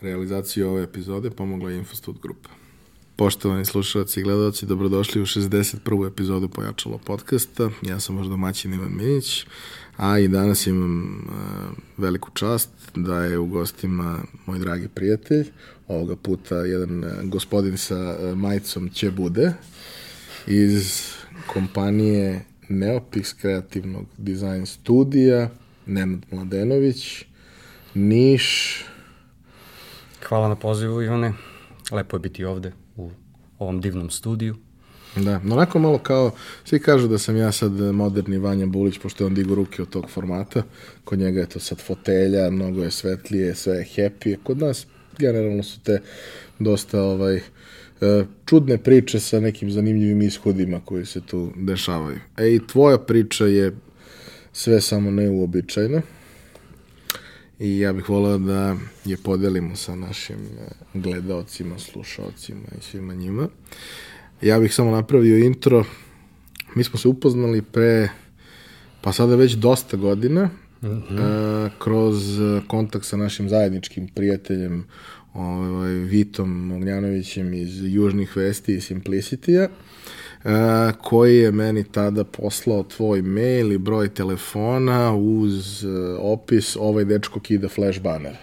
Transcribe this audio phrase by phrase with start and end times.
[0.00, 2.48] realizaciji ove epizode pomogla je Infostud Grupa.
[3.16, 6.08] Poštovani slušalci i gledalci, dobrodošli u 61.
[6.08, 7.70] epizodu Pojačalo podcasta.
[7.82, 9.46] Ja sam možda domaćin Ivan Minić,
[9.96, 15.46] a i danas imam uh, veliku čast da je u gostima moj dragi prijatelj,
[15.88, 19.52] ovoga puta jedan uh, gospodin sa uh, majicom Će bude,
[20.46, 21.02] iz
[21.46, 25.50] kompanije Neopix kreativnog dizajn studija,
[25.86, 27.24] Nenad Mladenović,
[27.94, 28.84] Niš.
[30.28, 31.32] Hvala na pozivu, Ivane.
[31.92, 33.10] Lepo je biti ovde u
[33.58, 34.56] ovom divnom studiju.
[35.16, 36.30] Da, onako malo kao,
[36.64, 39.88] svi kažu da sam ja sad moderni Vanja Bulić, pošto je on digu ruke od
[39.88, 40.62] tog formata,
[41.04, 44.86] kod njega je to sad fotelja, mnogo je svetlije, sve je happy, kod nas
[45.18, 46.00] generalno su te
[46.58, 47.40] dosta ovaj, e,
[48.44, 52.18] čudne priče sa nekim zanimljivim ishodima koji se tu dešavaju.
[52.36, 53.76] E i tvoja priča je
[54.52, 56.02] sve samo neuobičajna
[57.58, 63.48] i ja bih volao da je podelimo sa našim e, gledaocima, slušaocima i svima njima.
[64.42, 65.84] Ja bih samo napravio intro.
[66.74, 68.08] Mi smo se upoznali pre,
[69.00, 70.50] pa sada već dosta godina,
[70.82, 71.70] mm -hmm.
[71.78, 74.84] kroz kontakt sa našim zajedničkim prijateljem
[75.34, 79.68] ovaj, Vitom Ognjanovićem iz Južnih vesti i Simplicity-a
[81.02, 87.40] koji je meni tada poslao tvoj mail i broj telefona uz uh, opis ovaj dečko
[87.40, 88.36] kida flash banner.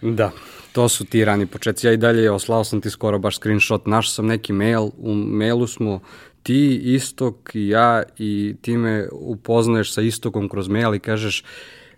[0.00, 0.30] Da,
[0.72, 1.86] to su ti rani početci.
[1.86, 3.86] Ja i dalje oslao sam ti skoro baš screenshot.
[3.86, 6.00] Našao sam neki mail, u mailu smo
[6.42, 11.44] ti, Istok i ja i ti me upoznaješ sa Istokom kroz mail i kažeš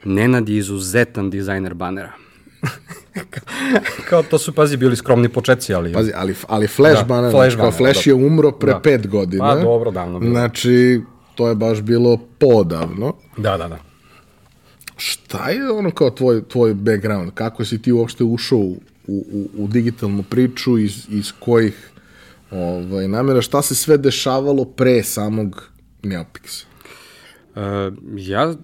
[0.04, 2.12] Nenad je izuzetan dizajner banera.
[4.08, 5.92] kao to su, pazi, bili skromni početci, ali...
[5.92, 8.10] Pazi, ali, ali Flash da, banana, Flash, kao Flash da.
[8.10, 8.80] je umro pre da.
[8.80, 9.44] pet godina.
[9.44, 10.32] Pa, dobro, davno bilo.
[10.32, 11.00] Znači,
[11.34, 13.14] to je baš bilo podavno.
[13.36, 13.78] Da, da, da.
[14.96, 17.30] Šta je ono kao tvoj, tvoj background?
[17.34, 21.90] Kako si ti uopšte ušao u, u, u digitalnu priču, iz, iz kojih
[22.50, 25.68] ovaj, namjera, šta se sve dešavalo pre samog
[26.02, 26.64] Neopixa?
[27.54, 28.54] Uh, ja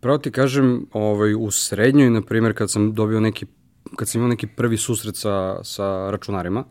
[0.00, 3.46] pravo ti kažem, ovaj, u srednjoj, na primjer, kad sam dobio neki,
[3.96, 6.64] kad sam imao neki prvi susret sa, sa računarima,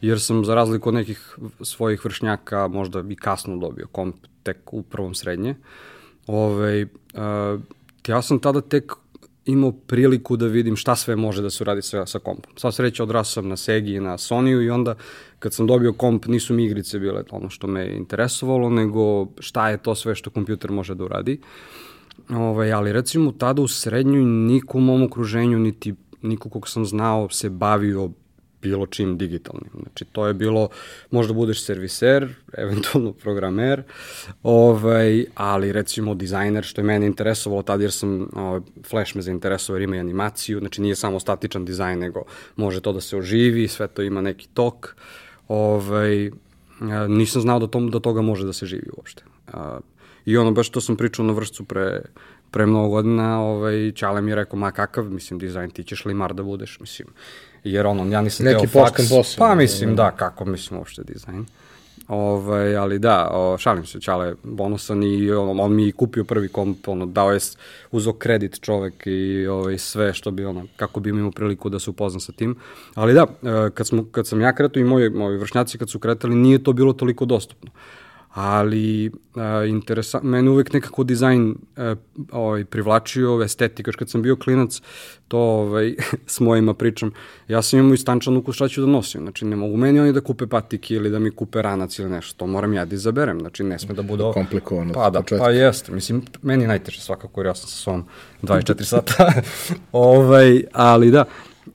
[0.00, 4.82] jer sam za razliku od nekih svojih vršnjaka možda i kasno dobio komp tek u
[4.82, 5.54] prvom srednje,
[6.26, 7.60] ovaj, uh,
[8.06, 8.92] ja sam tada tek
[9.44, 12.52] imao priliku da vidim šta sve može da se uradi sa, sa kompom.
[12.56, 14.94] Sva sreća odrasao sam na Segi i na Sonyu i onda
[15.38, 19.82] kad sam dobio komp nisu mi igrice bile ono što me interesovalo, nego šta je
[19.82, 21.40] to sve što kompjuter može da uradi.
[21.42, 21.91] Uh,
[22.28, 27.28] Ovaj, ali recimo tada u srednjoj niko u mom okruženju, niti niko kog sam znao
[27.30, 28.10] se bavio
[28.62, 29.70] bilo čim digitalnim.
[29.82, 30.68] Znači, to je bilo,
[31.10, 32.28] možda budeš serviser,
[32.64, 33.82] eventualno programer,
[34.42, 39.76] ovaj, ali recimo dizajner, što je mene interesovalo tada jer sam, ovaj, Flash me zainteresovao
[39.76, 42.22] jer ima i animaciju, znači nije samo statičan dizajn, nego
[42.56, 44.96] može to da se oživi, sve to ima neki tok.
[45.48, 46.30] Ovaj,
[47.08, 49.22] nisam znao da, tom, da toga može da se živi uopšte.
[50.24, 52.00] I ono, baš to sam pričao na vršcu pre,
[52.50, 56.14] pre mnogo godina, ovaj, Čale mi je rekao, ma kakav, mislim, dizajn, ti ćeš li
[56.14, 57.08] mar da budeš, mislim,
[57.64, 59.08] jer ono, ja nisam Neki teo faks.
[59.08, 61.46] Posao, pa mislim, da, kako, mislim, uopšte dizajn.
[62.08, 66.88] Ovaj, ali da, o, šalim se, Čale bonusan i on, on mi kupio prvi komp,
[66.88, 67.38] ono, dao je,
[67.90, 71.90] uzo kredit čovek i ovaj, sve što bi, ono, kako bi imao priliku da se
[71.90, 72.56] upozna sa tim.
[72.94, 75.98] Ali da, e, kad, smo, kad sam ja kretao i moji, moji vršnjaci kad su
[75.98, 77.70] kretali, nije to bilo toliko dostupno
[78.34, 81.98] ali uh, interesant, mene uvek nekako dizajn uh,
[82.32, 84.80] ovaj, privlačio, estetika, još kad sam bio klinac,
[85.28, 85.94] to ovaj,
[86.26, 87.12] s mojima pričam,
[87.48, 90.20] ja sam imao istančan ukus šta ću da nosim, znači ne mogu meni oni da
[90.20, 93.64] kupe patike ili da mi kupe ranac ili nešto, to moram ja da izaberem, znači
[93.64, 94.24] ne sme da bude...
[94.34, 94.92] Komplikovano.
[94.92, 98.04] Pa da, pa jeste, mislim, meni najteže svakako, jer ja sam sa svom
[98.42, 99.32] 24 sata,
[99.92, 101.24] ovaj, ali da,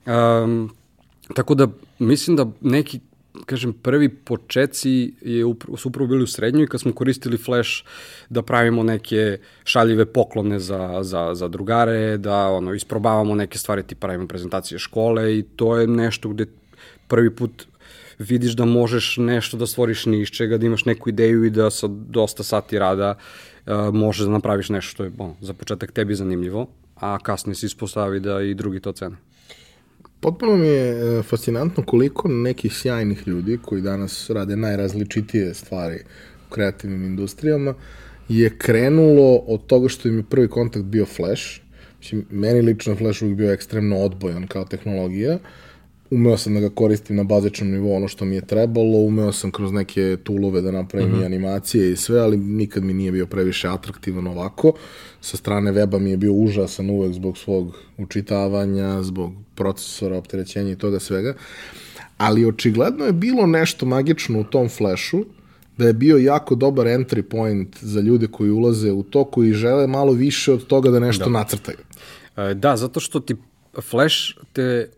[0.05, 0.69] um,
[1.33, 1.67] tako da
[1.99, 2.99] mislim da neki
[3.45, 7.83] kažem, prvi počeci je upro, su upravo bili u srednjoj kad smo koristili Flash
[8.29, 13.95] da pravimo neke šaljive poklone za, za, za drugare, da ono, isprobavamo neke stvari, ti
[13.95, 16.45] pravimo prezentacije škole i to je nešto gde
[17.07, 17.67] prvi put
[18.19, 21.69] vidiš da možeš nešto da stvoriš ni iz čega, da imaš neku ideju i da
[21.69, 26.15] sa dosta sati rada uh, možeš da napraviš nešto što je ono, za početak tebi
[26.15, 29.15] zanimljivo, a kasnije se ispostavi da i drugi to cene.
[30.19, 35.99] Potpuno mi je e, fascinantno koliko nekih sjajnih ljudi koji danas rade najrazličitije stvari
[36.47, 37.73] u kreativnim industrijama
[38.29, 41.43] je krenulo od toga što im je prvi kontakt bio Flash.
[41.99, 45.39] Mislim, meni lično Flash uvijek bio ekstremno odbojan kao tehnologija,
[46.11, 49.51] umeo sam da ga koristim na bazičnom nivou ono što mi je trebalo, umeo sam
[49.51, 51.21] kroz neke toolove da napravim mm -hmm.
[51.21, 54.73] i animacije i sve, ali nikad mi nije bio previše atraktivan ovako.
[55.21, 60.77] Sa strane weba mi je bio užasan uvek zbog svog učitavanja, zbog procesora, opterećenja i
[60.77, 61.33] toga svega.
[62.17, 65.25] Ali očigledno je bilo nešto magično u tom flashu,
[65.77, 69.87] da je bio jako dobar entry point za ljude koji ulaze u to, koji žele
[69.87, 71.31] malo više od toga da nešto da.
[71.31, 71.77] nacrtaju.
[72.37, 73.35] E, da, zato što ti
[73.81, 74.15] Flash
[74.53, 74.89] te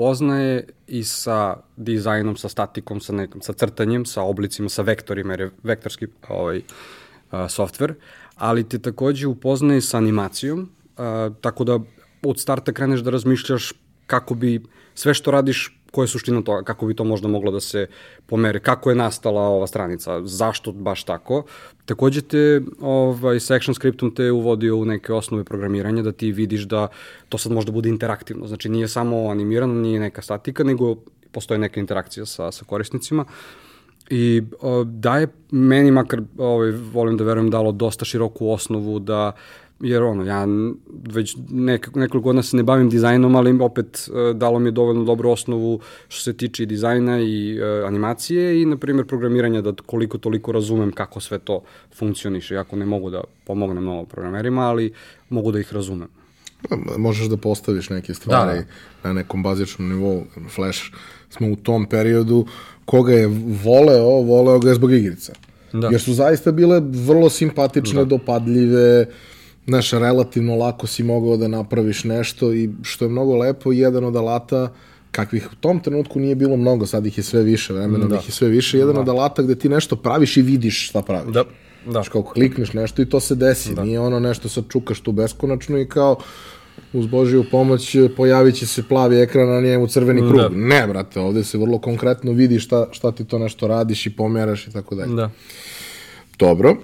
[0.00, 5.40] upoznaje i sa dizajnom, sa statikom, sa, nekom, sa crtanjem, sa oblicima, sa vektorima, jer
[5.40, 7.94] je vektorski ovaj, uh, software,
[8.34, 10.60] ali te takođe upoznaje sa animacijom,
[10.96, 11.78] uh, tako da
[12.22, 13.72] od starta kreneš da razmišljaš
[14.06, 14.62] kako bi
[14.94, 17.86] sve što radiš koja je suština toga, kako bi to možda moglo da se
[18.26, 21.44] pomeri, kako je nastala ova stranica, zašto baš tako.
[21.84, 26.62] Takođe te ovaj, sa action scriptom te uvodio u neke osnove programiranja da ti vidiš
[26.62, 26.88] da
[27.28, 30.96] to sad možda bude interaktivno, znači nije samo animirano, nije neka statika, nego
[31.32, 33.24] postoje neka interakcija sa, sa korisnicima.
[34.10, 39.32] I o, daje meni, makar ovaj, volim da verujem, dalo dosta široku osnovu da
[39.80, 40.46] jer ono, ja
[41.12, 45.04] već nek, nekoliko godina se ne bavim dizajnom, ali opet uh, dalo mi je dovoljno
[45.04, 49.72] dobru osnovu što se tiče i dizajna i uh, animacije i, na primjer, programiranja da
[49.86, 51.62] koliko toliko razumem kako sve to
[51.94, 52.54] funkcioniše.
[52.54, 54.92] Jako ne mogu da pomognem mnogo programerima, ali
[55.28, 56.08] mogu da ih razumem.
[56.98, 58.64] Možeš da postaviš neke stvari da,
[59.02, 59.08] da.
[59.08, 60.24] na nekom bazičnom nivou.
[60.54, 60.80] Flash
[61.30, 62.46] smo u tom periodu,
[62.84, 63.26] koga je
[63.64, 65.32] voleo, voleo ga je zbog igrica.
[65.72, 65.88] Da.
[65.88, 68.04] Jer su zaista bile vrlo simpatične, da.
[68.04, 69.06] dopadljive,
[69.70, 74.16] znaš, relativno lako si mogao da napraviš nešto i što je mnogo lepo, jedan od
[74.16, 74.72] alata
[75.10, 78.16] kakvih u tom trenutku nije bilo mnogo, sad ih je sve više, vremena da.
[78.16, 79.00] ih je sve više, jedan da.
[79.00, 81.34] od alata gde ti nešto praviš i vidiš šta praviš.
[81.34, 81.44] Da.
[81.84, 81.92] Da.
[81.92, 83.84] Znaš, kao klikneš nešto i to se desi, da.
[83.84, 86.16] nije ono nešto sad čukaš tu beskonačno i kao
[86.92, 90.40] uz Božiju pomoć pojavit će se plavi ekran, a njemu crveni krug.
[90.40, 90.48] Da.
[90.48, 94.66] Ne, brate, ovde se vrlo konkretno vidi šta, šta ti to nešto radiš i pomeraš
[94.66, 95.14] i tako dalje.
[95.14, 95.30] Da.
[96.38, 96.76] Dobro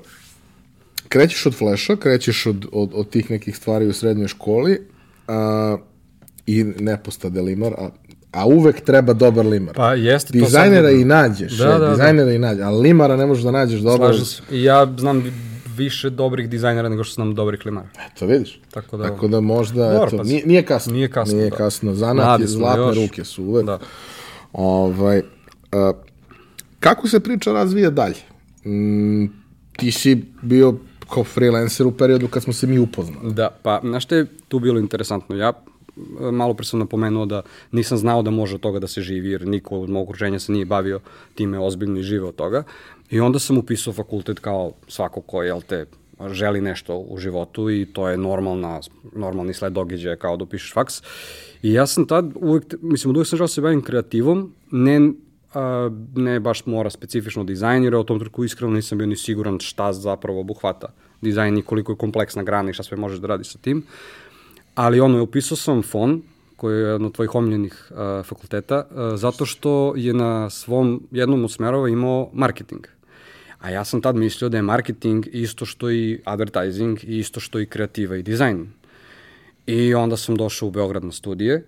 [1.09, 4.81] krećeš od fleša, krećeš od, od, od tih nekih stvari u srednjoj školi
[5.29, 5.77] a,
[6.47, 7.89] i ne postade limar, a,
[8.33, 9.75] a uvek treba dobar limar.
[9.75, 10.33] Pa jeste.
[10.33, 12.33] Dizajnera i nađeš, da, da, da, dizajnera da.
[12.33, 14.09] i nađeš, ali limara ne možeš da nađeš dobar.
[14.09, 14.43] Slažem se.
[14.51, 15.25] I ja znam
[15.77, 17.89] više dobrih dizajnera nego što znam dobrih limara.
[18.07, 18.61] Eto, vidiš.
[18.71, 20.93] Tako da, Tako da možda, Dobar, eto, pa, nije, nije kasno.
[20.93, 21.57] Nije kasno, Nije da.
[21.57, 21.95] kasno.
[21.95, 22.97] Zanat je zlatne još.
[22.97, 23.67] ruke su uvek.
[23.67, 23.79] Da.
[24.53, 25.23] Ovaj,
[25.73, 25.93] a,
[26.81, 28.17] kako se priča razvija dalje?
[28.67, 29.27] Mm,
[29.77, 30.75] ti si bio
[31.11, 33.33] kao freelancer u periodu kad smo se mi upoznali.
[33.33, 35.37] Da, pa znaš što je tu bilo interesantno?
[35.37, 35.53] Ja
[36.33, 37.43] malo pre sam napomenuo da
[37.73, 40.53] nisam znao da može od toga da se živi, jer niko od mog okruženja se
[40.53, 41.01] nije bavio
[41.35, 42.63] time ozbiljno i žive od toga.
[43.11, 45.87] I onda sam upisao fakultet kao svako ko, jel te,
[46.31, 48.81] želi nešto u životu i to je normalna,
[49.13, 51.03] normalni sled događaja kao da upišeš faks.
[51.63, 55.13] I ja sam tad uvek, mislim, od uvek sam želeo da se bavim kreativom, ne
[55.55, 59.59] a, ne baš mora specifično dizajn, jer u tom trenutku iskreno nisam bio ni siguran
[59.59, 60.89] šta zapravo obuhvata
[61.21, 63.83] dizajn i koliko je kompleksna grana i šta sve možeš da radiš sa tim.
[64.75, 66.23] Ali ono, upisao sam FON,
[66.57, 71.45] koji je jedan od tvojih omiljenih uh, fakulteta, uh, zato što je na svom jednom
[71.45, 72.87] od smerova imao marketing.
[73.59, 77.67] A ja sam tad mislio da je marketing isto što i advertising, isto što i
[77.67, 78.67] kreativa i dizajn.
[79.67, 81.65] I onda sam došao u Beograd na studije,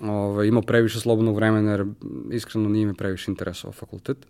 [0.00, 1.84] ovaj, imao previše slobodnog vremena jer
[2.30, 4.26] iskreno nije me previše interesovao fakultet.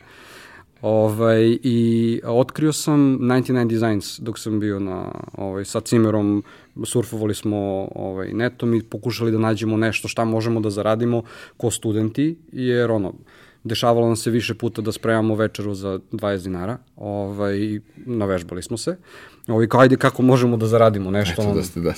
[0.82, 6.42] Ovaj, I otkrio sam 99 Designs dok sam bio na, ovaj, sa Cimerom,
[6.84, 11.22] surfovali smo ovaj, netom i pokušali da nađemo nešto šta možemo da zaradimo
[11.56, 13.12] ko studenti, jer ono,
[13.64, 18.96] dešavalo nam se više puta da spremamo večeru za 20 dinara, ovaj, navežbali smo se.
[19.48, 21.42] Ovaj, kao, ajde, kako možemo da zaradimo nešto?
[21.42, 21.92] Eto, da, ste, da,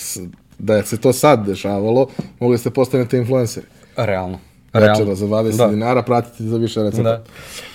[0.59, 2.07] da se to sad dešavalo,
[2.41, 3.67] mogli ste postaviti influenceri.
[3.97, 4.39] Realno.
[4.73, 5.69] Večera za 20 da.
[5.69, 7.03] dinara, pratite za više recepta.
[7.03, 7.25] Da.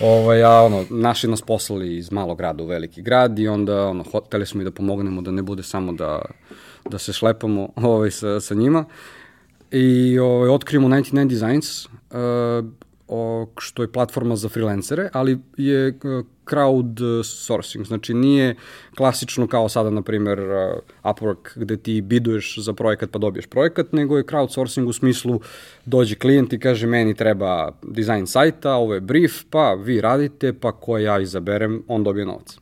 [0.01, 4.03] Ovo, ja, ono, naši nas poslali iz malog grada u veliki grad i onda, ono,
[4.27, 6.21] hteli smo i da pomognemo da ne bude samo da,
[6.89, 8.85] da se šlepamo ovaj, sa, sa njima.
[9.71, 11.91] I ovaj, otkrijemo 99 Designs, uh,
[13.07, 15.99] o, što je platforma za freelancere, ali je
[16.45, 18.55] crowd sourcing, znači nije
[18.95, 20.39] klasično kao sada, na primjer,
[21.03, 25.41] Upwork gde ti biduješ za projekat pa dobiješ projekat, nego je crowdsourcing u smislu
[25.85, 30.71] dođe klijent i kaže meni treba dizajn sajta, ovo je brief, pa vi radite, pa
[30.71, 32.57] ko ja izaberem, on dobije novac.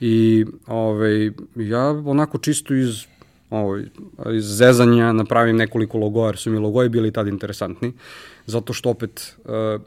[0.00, 3.04] I ovaj, ja onako čisto iz
[3.50, 3.82] ovaj,
[4.36, 7.92] iz zezanja napravim nekoliko logoja, jer su mi logoji bili tad interesantni,
[8.48, 9.80] zato što opet uh,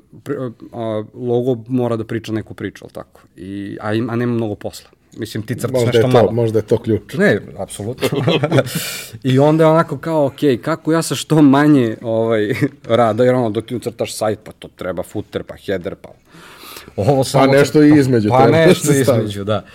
[0.71, 4.55] uh, logo mora da priča neku priču, ali tako, I, a, im, a nema mnogo
[4.55, 4.89] posla.
[5.17, 6.31] Mislim, ti crtaš nešto to, malo.
[6.31, 7.13] možda je to ključ.
[7.13, 8.07] Ne, apsolutno.
[9.23, 12.53] I onda je onako kao, ok, kako ja sa što manje ovaj,
[12.99, 16.09] rada, jer ono, dok ti ucrtaš sajt, pa to treba footer, pa header, pa
[16.95, 17.53] ovo samo...
[17.53, 19.19] nešto i između Pa nešto stavi.
[19.19, 19.65] između, da.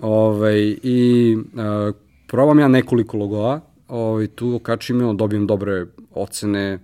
[0.00, 1.94] Ovaj, I uh,
[2.26, 6.78] probam ja nekoliko logoa, ovaj, tu okačim, ono, dobijem dobre ocene,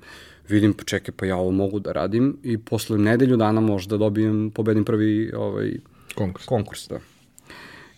[0.49, 4.51] vidim, pa čekaj, pa ja ovo mogu da radim i posle nedelju dana možda dobijem,
[4.55, 5.73] pobedim prvi ovaj,
[6.15, 6.47] Konkurs.
[6.47, 7.01] konkurs, da.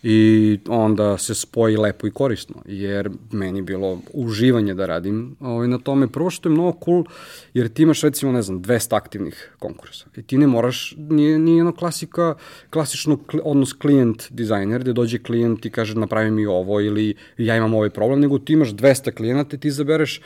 [0.03, 5.77] I onda se spoji lepo i korisno, jer meni bilo uživanje da radim ovaj, na
[5.77, 6.07] tome.
[6.07, 7.03] Prvo što je mnogo cool,
[7.53, 10.05] jer ti imaš recimo, ne znam, 200 aktivnih konkursa.
[10.17, 12.35] I ti ne moraš, nije, nije ono klasika,
[12.69, 17.73] klasično kli, odnos klijent-dizajner, gde dođe klijent i kaže napravi mi ovo ili ja imam
[17.73, 20.21] ovaj problem, nego ti imaš 200 klijenata i ti izabereš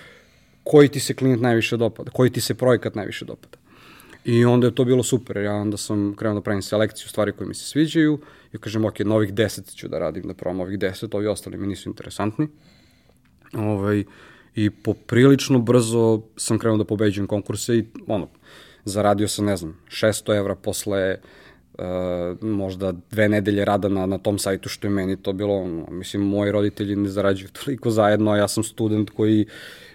[0.64, 3.58] koji ti se klijent najviše dopada, koji ti se projekat najviše dopada.
[4.26, 7.48] I onda je to bilo super, ja onda sam krenuo da pravim selekciju stvari koje
[7.48, 8.20] mi se sviđaju
[8.54, 11.68] i kažem, ok, novih 10 ću da radim, da probam ovih 10, ovi ostali mi
[11.68, 12.48] nisu interesantni.
[13.54, 14.04] Ovaj,
[14.56, 18.28] I poprilično brzo sam krenuo da pobeđujem konkurse i ono,
[18.86, 21.86] zaradio sam, ne znam, 600 evra posle uh,
[22.42, 26.24] možda dve nedelje rada na, na tom sajtu, što je meni to bilo, ono, mislim,
[26.24, 29.46] moji roditelji ne zarađuju toliko zajedno, a ja sam student koji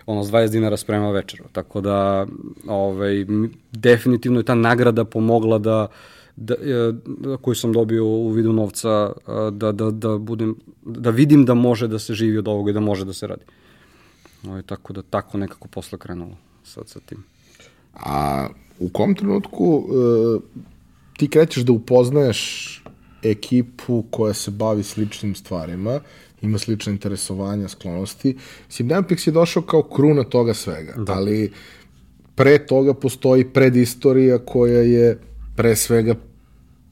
[0.06, 1.44] ono, s 20 dinara sprema večeru.
[1.52, 2.26] Tako da,
[2.66, 3.26] ovaj,
[3.72, 5.88] definitivno je ta nagrada pomogla da,
[6.36, 11.10] da, e, da koju sam dobio u vidu novca, a, da, da, da, budem, da
[11.10, 13.44] vidim da može da se živi od ovoga i da može da se radi.
[14.46, 17.25] Ovaj, tako da tako nekako posle krenulo sad sa tim.
[17.94, 18.48] A
[18.78, 20.42] u kom trenutku uh,
[21.16, 22.82] ti krećeš da upoznaješ
[23.22, 26.00] ekipu koja se bavi sličnim stvarima,
[26.46, 28.36] ima slične interesovanja, sklonosti.
[28.66, 31.12] Mislim, Dampix je došao kao kruna toga svega, da.
[31.12, 31.52] ali
[32.34, 35.18] pre toga postoji predistorija koja je
[35.56, 36.14] pre svega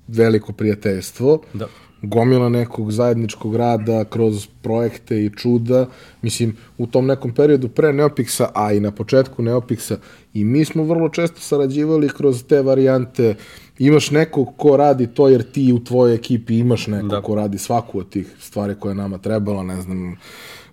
[0.08, 1.68] veliko prijateljstvo, Da.
[2.08, 5.86] Gomila nekog zajedničkog rada kroz projekte i čuda.
[6.22, 9.96] Mislim, u tom nekom periodu pre Neopixa, a i na početku Neopixa,
[10.34, 13.34] i mi smo vrlo često sarađivali kroz te varijante.
[13.78, 17.22] Imaš nekog ko radi to jer ti u tvojoj ekipi imaš nekog da.
[17.22, 20.16] Ko radi svaku od tih stvari koje je nama trebala, ne znam,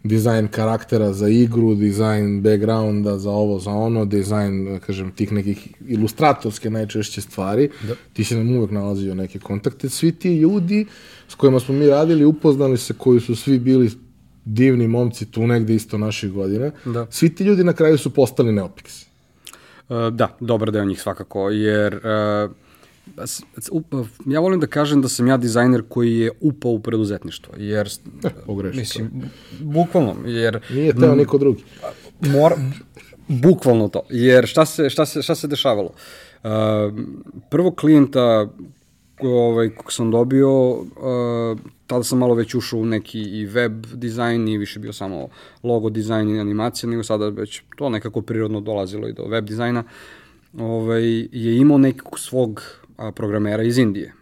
[0.04, 5.68] dizajn karaktera za igru, dizajn backgrounda za ovo, za ono, dizajn, da kažem, tih nekih
[5.88, 7.70] ilustratorske najčešće stvari.
[7.88, 7.96] Da.
[8.14, 9.90] Ti si nam uvek nalazio neke kontakte.
[9.90, 10.86] Svi ti ljudi
[11.28, 13.92] s kojima smo mi radili, upoznali se, koji su svi bili
[14.46, 16.72] divni momci tu negde isto naših godina.
[16.86, 17.08] Da.
[17.10, 19.06] Svi ti ljudi na kraju su postali Neopix.
[19.90, 22.52] Uh, da, dobar deo njih svakako, jer uh,
[24.26, 27.90] ja volim da kažem da sam ja dizajner koji je upao u preduzetništvo, jer,
[28.24, 29.10] Eh, pogrešio mislim,
[29.60, 31.64] bukvalno, jer Nije teo niko drugi.
[32.20, 32.56] mora,
[33.28, 35.90] bukvalno to, jer šta se, šta se, šta se dešavalo?
[36.44, 36.50] Uh,
[37.50, 38.48] prvo klijenta
[39.20, 40.88] ovaj, kog sam dobio, uh,
[41.88, 45.28] tada sam malo već ušao u neki i web dizajn, nije više bio samo
[45.64, 49.84] logo dizajn i animacija, nego sada već to nekako prirodno dolazilo i do web dizajna,
[50.60, 52.81] ovaj, je imao nekog svog
[53.16, 54.14] programera iz Indije.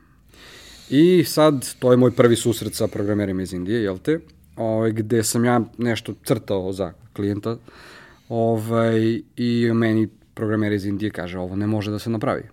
[0.89, 4.19] I sad, to je moj prvi susret sa programerima iz Indije, jel te?
[4.55, 7.57] Ovaj, gde sam ja nešto crtao za klijenta
[8.29, 12.43] ovaj, i meni programer iz Indije kaže ovo ne može da se napravi.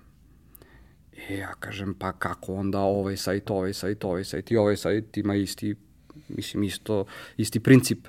[1.28, 5.16] I ja kažem, pa kako onda ovaj sajt, ovaj sajt, ovaj sajt i ovaj sajt
[5.16, 5.74] ima isti,
[6.28, 7.04] mislim, isto,
[7.36, 8.06] isti princip.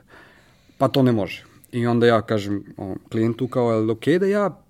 [0.77, 1.43] Pa to ne može.
[1.71, 4.61] I onda ja kažem o, klijentu kao, je li okej da ja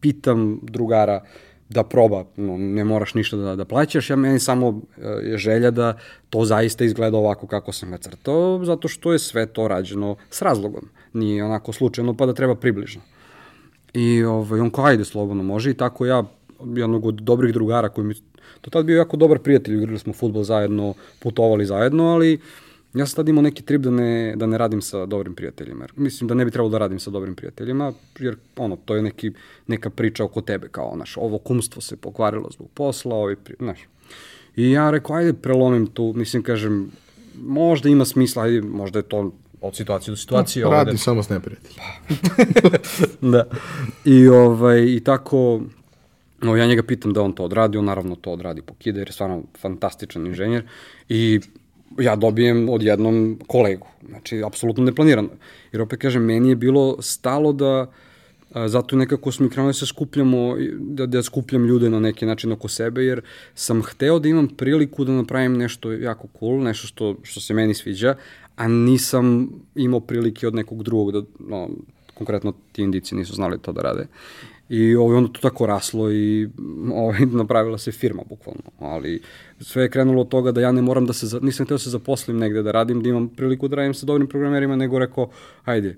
[0.00, 1.24] pitam drugara
[1.68, 5.70] da proba, no, ne moraš ništa da, da plaćaš, ja meni samo e, je želja
[5.70, 5.98] da
[6.30, 10.42] to zaista izgleda ovako kako sam ga crtao, zato što je sve to rađeno s
[10.42, 10.88] razlogom.
[11.12, 13.02] Nije onako slučajno pa da treba približno.
[13.94, 15.70] I ovaj, on kao, ajde, slobodno može.
[15.70, 16.24] I tako ja,
[16.64, 18.14] jednog od dobrih drugara koji mi,
[18.60, 22.40] to tad bio jako dobar prijatelj, igrali smo futbol zajedno, putovali zajedno, ali
[22.94, 25.84] ja sam tad imao neki trip da ne, da ne radim sa dobrim prijateljima.
[25.84, 29.02] Jer Mislim da ne bi trebalo da radim sa dobrim prijateljima, jer ono, to je
[29.02, 29.32] neki,
[29.66, 33.78] neka priča oko tebe, kao, znaš, ovo kumstvo se pokvarilo zbog posla, ovi, znaš.
[34.56, 36.90] I ja rekao, ajde, prelomim tu, mislim, kažem,
[37.42, 40.66] možda ima smisla, ajde, možda je to od situacije do situacije.
[40.66, 41.82] ovo da- Radi samo s neprijateljima.
[43.32, 43.44] da.
[44.04, 45.60] I, ovaj, I tako,
[46.42, 49.08] no, ja njega pitam da on to odradi, on naravno to odradi po kide, jer
[49.08, 50.66] je stvarno fantastičan inženjer.
[51.08, 51.40] I
[51.98, 53.86] ja dobijem odjednom kolegu.
[54.08, 55.28] Znači, apsolutno neplanirano.
[55.72, 57.90] Jer opet kažem, meni je bilo stalo da
[58.52, 62.26] a, zato nekako smo i krenuli da se skupljamo, da, da skupljam ljude na neki
[62.26, 63.20] način oko sebe, jer
[63.54, 67.74] sam hteo da imam priliku da napravim nešto jako cool, nešto što, što se meni
[67.74, 68.14] sviđa,
[68.56, 71.68] a nisam imao prilike od nekog drugog da, no,
[72.14, 74.06] konkretno ti indici nisu znali to da rade.
[74.68, 76.48] I ovaj, onda to tako raslo i
[76.94, 78.62] ovaj, napravila se firma, bukvalno.
[78.78, 79.20] Ali
[79.60, 81.90] sve je krenulo od toga da ja ne moram da se, nisam htio da se
[81.90, 85.30] zaposlim negde, da radim, da imam priliku da radim sa dobrim programerima, nego rekao,
[85.62, 85.96] hajde,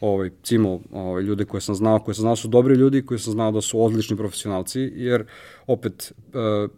[0.00, 3.18] ovaj, cimo ovaj, ljude koje sam znao, koje sam znao da su dobri ljudi, koje
[3.18, 5.24] sam znao da su odlični profesionalci, jer
[5.66, 6.70] opet, uh,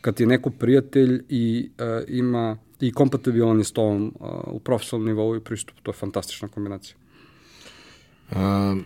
[0.00, 5.08] kad je neko prijatelj i uh, ima i kompatibilan je s tobom uh, u profesionalnom
[5.08, 6.96] nivou i pristupu, to je fantastična kombinacija.
[8.36, 8.84] Um,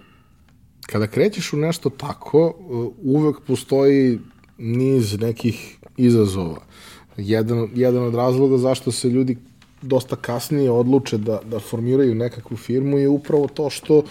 [0.87, 2.55] kada krećeš u nešto tako,
[3.03, 4.19] uvek postoji
[4.59, 6.61] niz nekih izazova.
[7.17, 9.37] Jedan, jedan od razloga zašto se ljudi
[9.83, 14.03] dosta kasnije odluče da, da formiraju nekakvu firmu je upravo to što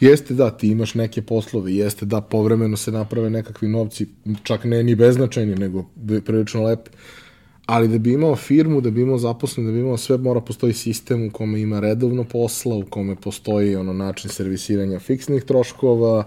[0.00, 4.06] jeste da ti imaš neke poslove, jeste da povremeno se naprave nekakvi novci,
[4.42, 5.84] čak ne ni beznačajni, nego
[6.24, 6.90] prilično lepi,
[7.66, 10.72] ali da bi imao firmu, da bi imao zaposlen, da bi imao sve, mora postoji
[10.72, 16.26] sistem u kome ima redovno posla, u kome postoji ono način servisiranja fiksnih troškova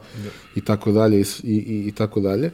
[0.56, 2.52] i tako dalje i, i, i tako dalje.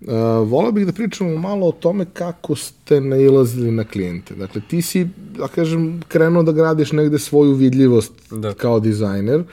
[0.00, 0.08] Uh,
[0.48, 4.34] volao bih da pričamo malo o tome kako ste nailazili na klijente.
[4.34, 5.08] Dakle, ti si,
[5.38, 8.54] da kažem, krenuo da gradiš negde svoju vidljivost da.
[8.54, 9.44] kao dizajner.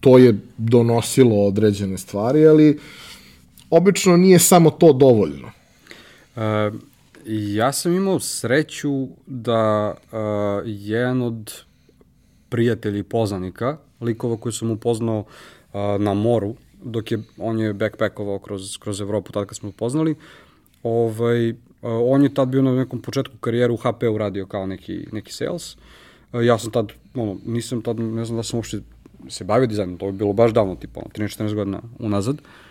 [0.00, 2.78] To je donosilo određene stvari, ali
[3.70, 5.50] obično nije samo to dovoljno.
[6.36, 6.42] Uh,
[7.30, 10.18] Ja sam imao sreću da uh,
[10.64, 11.52] jedan od
[12.48, 18.38] prijatelja i poznanika, likova koji sam upoznao uh, na moru, dok je, on je backpackovao
[18.38, 20.14] kroz, kroz Evropu, tad kad smo upoznali,
[20.82, 25.06] ovaj, uh, on je tad bio na nekom početku karijeru u HP-u radio kao neki,
[25.12, 25.76] neki sales.
[26.32, 28.80] Uh, ja sam tad, ono, nisam tad, ne znam da sam uopšte
[29.28, 32.34] se bavio dizajnom, to je bilo baš davno, tipa, 13-14 godina unazad.
[32.34, 32.67] Uh,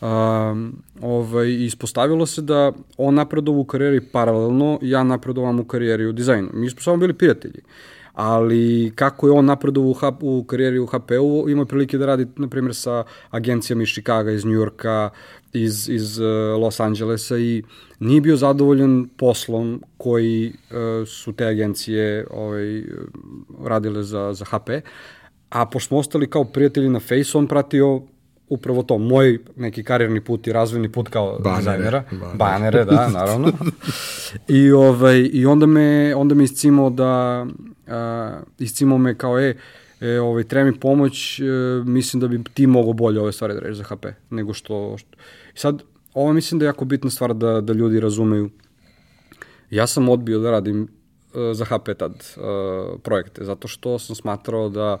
[0.00, 6.12] Um, ovaj, ispostavilo se da on napredovao u karijeri paralelno, ja napredovam u karijeri u
[6.12, 6.48] dizajnu.
[6.52, 7.60] Mi smo samo bili prijatelji.
[8.12, 9.90] Ali kako je on napredovao
[10.20, 14.30] u, u karijeri u HP-u, ima prilike da radi, na primjer, sa agencijama iz Chicaga,
[14.30, 15.10] iz New Yorka,
[15.52, 16.26] iz, iz uh,
[16.60, 17.62] Los Angelesa i
[17.98, 22.84] nije bio zadovoljan poslom koji uh, su te agencije ovaj,
[23.64, 24.70] radile za, za HP.
[25.50, 28.02] A pošto smo ostali kao prijatelji na Face, on pratio
[28.50, 32.04] upravo to, moj neki karijerni put i razvojni put kao banere, dizajnera.
[32.10, 32.36] Banere.
[32.36, 33.52] banere, da, naravno.
[34.48, 37.46] I, ovaj, I onda me, onda me iscimao da,
[37.86, 39.54] uh, iscimao me kao, e,
[40.00, 41.44] e ovaj, treba mi pomoć, e,
[41.84, 45.16] mislim da bi ti mogo bolje ove stvari da reći za HP, nego što, što...
[45.54, 45.82] sad,
[46.14, 48.50] ovo mislim da je jako bitna stvar da, da ljudi razumeju.
[49.70, 54.68] Ja sam odbio da radim uh, za HP tad uh, projekte, zato što sam smatrao
[54.68, 55.00] da uh,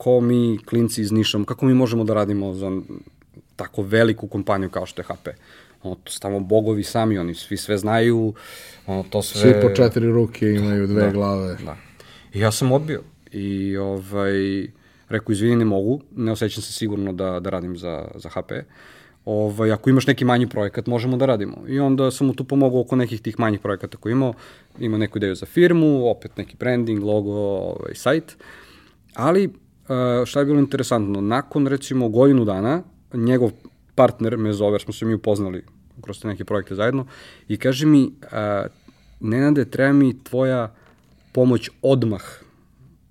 [0.00, 2.70] ko mi, klinci iz Niša, kako mi možemo da radimo za
[3.56, 5.28] tako veliku kompaniju kao što je HP?
[5.82, 8.34] Ono, to stavamo bogovi sami, oni svi sve znaju,
[8.86, 9.40] ono, to sve...
[9.40, 11.56] Svi po četiri ruke imaju dve da, glave.
[11.64, 11.76] Da.
[12.32, 13.02] I ja sam odbio.
[13.32, 14.32] I ovaj,
[15.08, 18.52] rekao, izvini, ne mogu, ne osjećam se sigurno da, da radim za, za HP.
[19.24, 21.64] Ovaj, ako imaš neki manji projekat, možemo da radimo.
[21.68, 24.34] I onda sam mu tu pomogao oko nekih tih manjih projekata koji imao.
[24.78, 28.36] Imao neku ideju za firmu, opet neki branding, logo, ovaj, sajt.
[29.14, 29.50] Ali
[30.26, 32.82] šta je bilo interesantno, nakon recimo godinu dana,
[33.14, 33.50] njegov
[33.94, 35.64] partner me zove, jer smo se mi upoznali
[36.02, 37.06] kroz te neke projekte zajedno,
[37.48, 38.70] i kaže mi, uh,
[39.20, 40.74] Nenade, treba mi tvoja
[41.32, 42.22] pomoć odmah.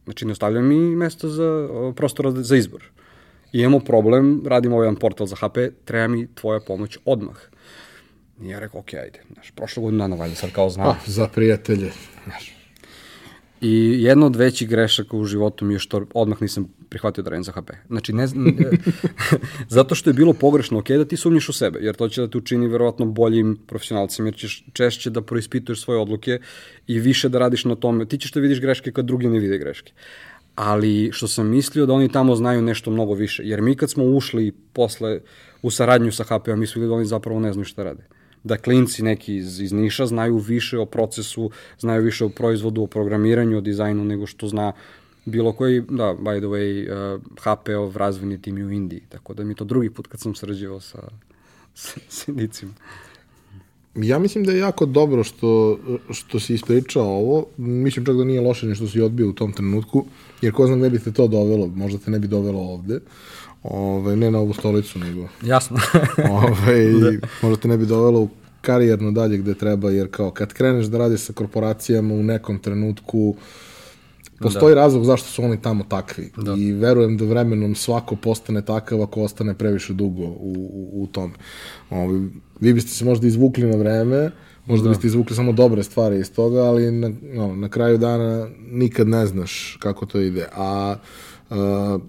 [0.03, 2.83] Znači, ne ostavlja mi mesto za, prostora za izbor.
[3.53, 7.37] I imamo problem, radimo ovaj jedan portal za HP, treba mi tvoja pomoć odmah.
[8.41, 9.21] I ja rekao, ok, ajde.
[9.33, 10.87] Znaš, prošlo godinu dana, valjda sad kao znam.
[10.87, 11.91] Ah, za prijatelje.
[12.23, 12.58] Znaš,
[13.61, 17.43] I jedna od većih grešaka u životu mi je što odmah nisam prihvatio da radim
[17.43, 17.71] za HP.
[17.87, 18.53] Znači, ne, ne
[19.77, 22.27] zato što je bilo pogrešno, ok, da ti sumnjiš u sebe, jer to će da
[22.27, 26.39] te učini verovatno boljim profesionalcima, jer ćeš češće da proispituješ svoje odluke
[26.87, 28.05] i više da radiš na tome.
[28.05, 29.93] Ti ćeš da vidiš greške kad drugi ne vide greške.
[30.55, 34.03] Ali što sam mislio da oni tamo znaju nešto mnogo više, jer mi kad smo
[34.03, 35.19] ušli posle
[35.61, 39.03] u saradnju sa HP-om, mi smo da oni zapravo ne znaju šta rade da klinci
[39.03, 43.61] neki iz, iz Niša znaju više o procesu, znaju više o proizvodu, o programiranju, o
[43.61, 44.71] dizajnu nego što zna
[45.25, 49.55] bilo koji, da, by the way, uh, HP-ov razvojni tim u Indiji, tako da mi
[49.55, 51.07] to drugi put kad sam sarađivao sa,
[51.73, 52.73] sa, sa indicima.
[53.95, 57.45] Ja mislim da je jako dobro što, što si ispričao ovo.
[57.57, 60.05] Mislim čak da nije loše nešto si odbio u tom trenutku,
[60.41, 62.99] jer ko zna gde bi te to dovelo, možda te ne bi dovelo ovde.
[63.63, 65.27] Ove, ne na ovu stolicu, nego...
[65.43, 65.77] Jasno.
[66.31, 67.27] ove, da.
[67.41, 68.29] Možda te ne bi dovelo u
[68.61, 73.35] karijerno dalje gde treba, jer kao kad kreneš da radiš sa korporacijama u nekom trenutku,
[74.39, 74.81] postoji da.
[74.81, 76.31] razlog zašto su oni tamo takvi.
[76.37, 76.55] Da.
[76.57, 81.33] I verujem da vremenom svako postane takav ako ostane previše dugo u, u, u tome.
[81.89, 82.19] Ove,
[82.59, 84.31] vi biste se možda izvukli na vreme,
[84.65, 84.89] možda da.
[84.89, 89.27] biste izvukli samo dobre stvari iz toga, ali na, no, na kraju dana nikad ne
[89.27, 90.47] znaš kako to ide.
[90.55, 90.95] A,
[91.49, 91.99] a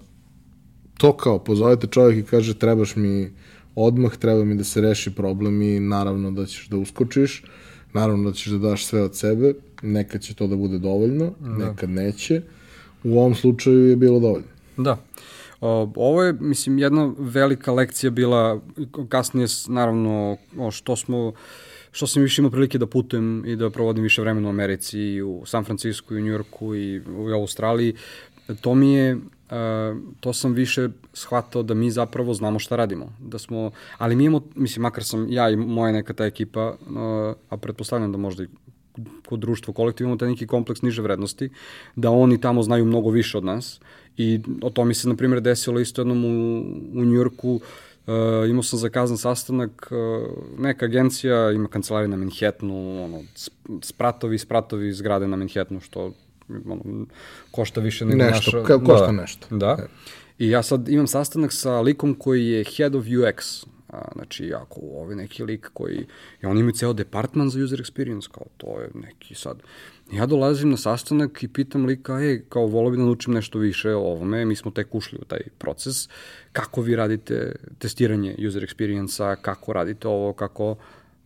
[1.01, 3.31] to kao, pozovete čovjek i kaže trebaš mi
[3.75, 7.43] odmah treba mi da se reši problem i naravno da ćeš da uskočiš,
[7.93, 11.49] naravno da ćeš da daš sve od sebe, nekad će to da bude dovoljno, da.
[11.49, 12.41] nekad neće.
[13.03, 14.47] U ovom slučaju je bilo dovoljno.
[14.77, 14.97] Da.
[15.61, 18.61] O, ovo je, mislim, jedna velika lekcija bila,
[19.09, 20.37] kasnije, naravno,
[20.71, 21.33] što smo,
[21.91, 25.21] što sam više imao prilike da putujem i da provodim više vremena u Americi i
[25.21, 27.95] u San Francisco i u Njujorku i u Australiji,
[28.61, 29.17] to mi je,
[30.19, 33.13] to sam više shvatao da mi zapravo znamo šta radimo.
[33.19, 37.35] Da smo, ali mi imamo, mislim, makar sam ja i moja neka ta ekipa, uh,
[37.49, 38.47] a pretpostavljam da možda i
[39.25, 41.49] kod društva kolektiv imamo taj neki kompleks niže vrednosti,
[41.95, 43.79] da oni tamo znaju mnogo više od nas
[44.17, 46.61] i o to mi se, na primjer, desilo isto jednom u,
[46.99, 47.59] u Njujorku,
[48.07, 53.21] Uh, imao sam zakazan sastanak, uh, neka agencija ima kancelariju na Manhattanu, ono,
[53.81, 56.11] spratovi, spratovi zgrade na Manhattanu, što
[56.65, 57.05] ono,
[57.51, 58.67] košta više nego nešto, naša...
[58.67, 59.47] Ka, košta da, nešto.
[59.57, 59.77] Da.
[59.79, 59.87] E.
[60.39, 64.81] I ja sad imam sastanak sa likom koji je head of UX, a, znači ako
[64.81, 66.05] ovaj neki lik koji,
[66.41, 69.57] i on ima ceo departman za user experience, kao to je neki sad.
[70.11, 73.93] Ja dolazim na sastanak i pitam lika, ej, kao volo bi da naučim nešto više
[73.93, 76.09] o ovome, mi smo tek ušli u taj proces,
[76.51, 80.75] kako vi radite testiranje user experience-a, kako radite ovo, kako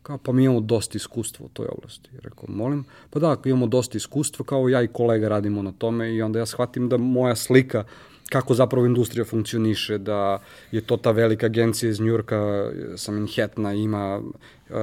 [0.06, 2.10] Kao, pa mi imamo dosta iskustva u toj oblasti.
[2.22, 6.22] Rekao, molim, pa da, imamo dosta iskustva, kao ja i kolega radimo na tome i
[6.22, 7.84] onda ja shvatim da moja slika
[8.30, 10.39] kako zapravo industrija funkcioniše, da
[10.72, 14.76] je to ta velika agencija iz Njurka sa Manhattana ima uh,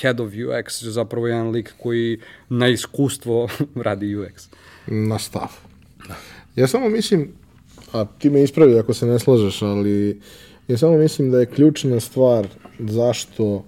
[0.00, 3.48] head of UX, zapravo jedan lik koji na iskustvo
[3.86, 4.48] radi UX.
[4.86, 5.48] Na stav.
[6.56, 7.32] Ja samo mislim,
[7.92, 10.20] a ti me ispravi ako se ne slažeš, ali
[10.68, 12.48] ja samo mislim da je ključna stvar
[12.78, 13.64] zašto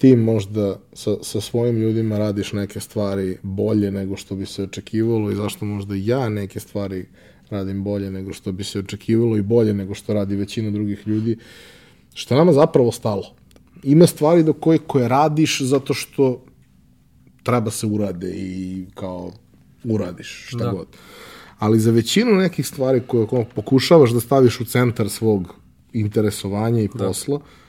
[0.00, 5.30] ti možda sa, sa svojim ljudima radiš neke stvari bolje nego što bi se očekivalo
[5.30, 7.06] i zašto možda ja neke stvari
[7.50, 11.36] radim bolje nego što bi se očekivalo i bolje nego što radi većina drugih ljudi,
[12.14, 13.34] što nama zapravo stalo.
[13.82, 16.44] Ima stvari do koje koje radiš zato što
[17.42, 19.32] treba se urade i kao
[19.84, 20.70] uradiš šta da.
[20.70, 20.86] god.
[21.58, 25.54] Ali za većinu nekih stvari koje pokušavaš da staviš u centar svog
[25.92, 27.06] interesovanja i da.
[27.06, 27.59] posla, da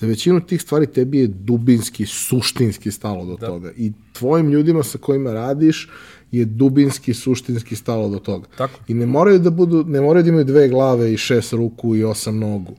[0.00, 3.46] za većinu tih stvari tebi je dubinski, suštinski stalo do da.
[3.46, 3.72] toga.
[3.76, 5.88] I tvojim ljudima sa kojima radiš
[6.32, 8.46] je dubinski, suštinski stalo do toga.
[8.58, 8.80] Tako.
[8.88, 12.04] I ne moraju da budu, ne moraju da imaju dve glave i šest ruku i
[12.04, 12.74] osam nogu.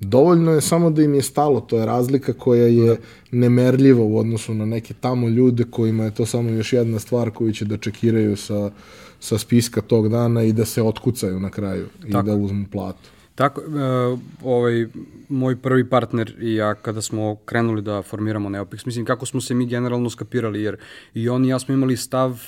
[0.00, 2.96] Dovoljno je samo da im je stalo, to je razlika koja je da.
[3.30, 7.52] nemerljiva u odnosu na neke tamo ljude kojima je to samo još jedna stvar koju
[7.52, 8.70] će da čekiraju sa,
[9.20, 12.26] sa spiska tog dana i da se otkucaju na kraju Tako.
[12.26, 13.08] i da uzmu platu.
[13.34, 14.86] Tako, uh, ovaj,
[15.28, 19.54] moj prvi partner i ja kada smo krenuli da formiramo Neopix, mislim kako smo se
[19.54, 20.76] mi generalno skapirali, jer
[21.14, 22.40] i on i ja smo imali stav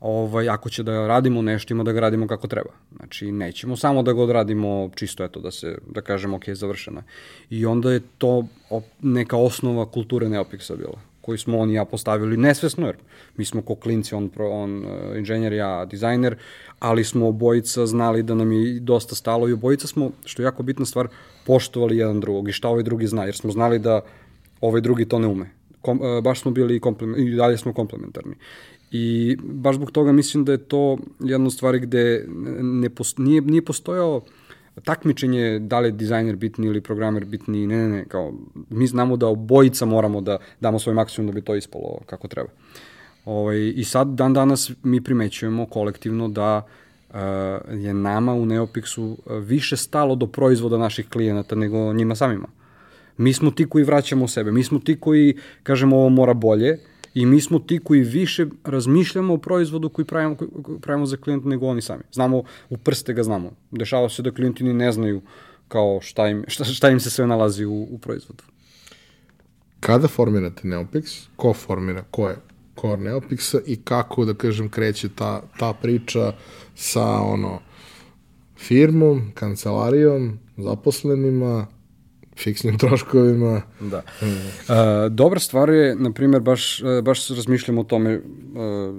[0.00, 2.70] ovaj, ako će da radimo nešto, ima da ga radimo kako treba.
[2.96, 7.04] Znači, nećemo samo da ga odradimo čisto, eto, da se, da kažemo, ok, završeno je.
[7.50, 8.46] I onda je to
[9.02, 12.96] neka osnova kulture Neopixa bila koji smo on i ja postavili nesvesno, jer
[13.36, 16.36] mi smo ko klinci, on, on uh, inženjer, ja dizajner,
[16.84, 20.62] ali smo obojica znali da nam je dosta stalo i obojica smo, što je jako
[20.62, 21.08] bitna stvar,
[21.46, 24.00] poštovali jedan drugog i šta ovaj drugi zna, jer smo znali da
[24.60, 25.50] ovaj drugi to ne ume.
[25.80, 26.80] Kom, uh, baš smo bili
[27.16, 28.34] i dalje smo komplementarni.
[28.90, 32.26] I baš zbog toga mislim da je to jedna stvar gde
[32.60, 34.20] ne post, nije, nije postojao
[34.84, 38.32] takmičenje da li je dizajner bitni ili programer bitni, ne, ne, ne, kao,
[38.70, 42.48] mi znamo da obojica moramo da damo svoj maksimum da bi to ispalo kako treba.
[43.24, 46.62] Ovaj, I sad, dan danas, mi primećujemo kolektivno da
[47.08, 47.16] uh,
[47.72, 52.48] je nama u Neopixu više stalo do proizvoda naših klijenata nego njima samima.
[53.16, 56.78] Mi smo ti koji vraćamo sebe, mi smo ti koji kažemo ovo mora bolje,
[57.14, 61.48] i mi smo ti koji više razmišljamo o proizvodu koji pravimo, koji pravimo za klijenta
[61.48, 62.02] nego oni sami.
[62.12, 63.50] Znamo, u prste ga znamo.
[63.70, 65.22] Dešava se da klijenti ni ne znaju
[65.68, 68.44] kao šta im, šta, šta im se sve nalazi u, u proizvodu.
[69.80, 72.36] Kada formirate Neopix, ko formira, ko je
[72.84, 76.32] core Neopixa i kako, da kažem, kreće ta, ta priča
[76.74, 77.60] sa ono
[78.56, 81.66] firmom, kancelarijom, zaposlenima,
[82.36, 83.62] fiksnim troškovima.
[83.80, 84.02] Da.
[84.20, 88.22] Uh, dobra stvar je, na primjer, baš, e, baš razmišljam o tome uh,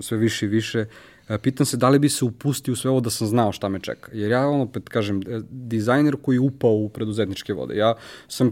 [0.02, 0.86] sve više i više,
[1.30, 3.70] uh, pitam se da li bi se upustio u sve ovo da sam znao šta
[3.70, 4.12] me čeka.
[4.14, 7.76] Jer ja, ono, opet kažem, dizajner koji je upao u preduzetničke vode.
[7.76, 7.96] Ja
[8.28, 8.50] sam,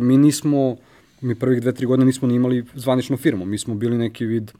[0.00, 0.76] mi nismo,
[1.22, 3.44] mi prvih dve, tri godine nismo ni imali zvaničnu firmu.
[3.44, 4.52] Mi smo bili neki vid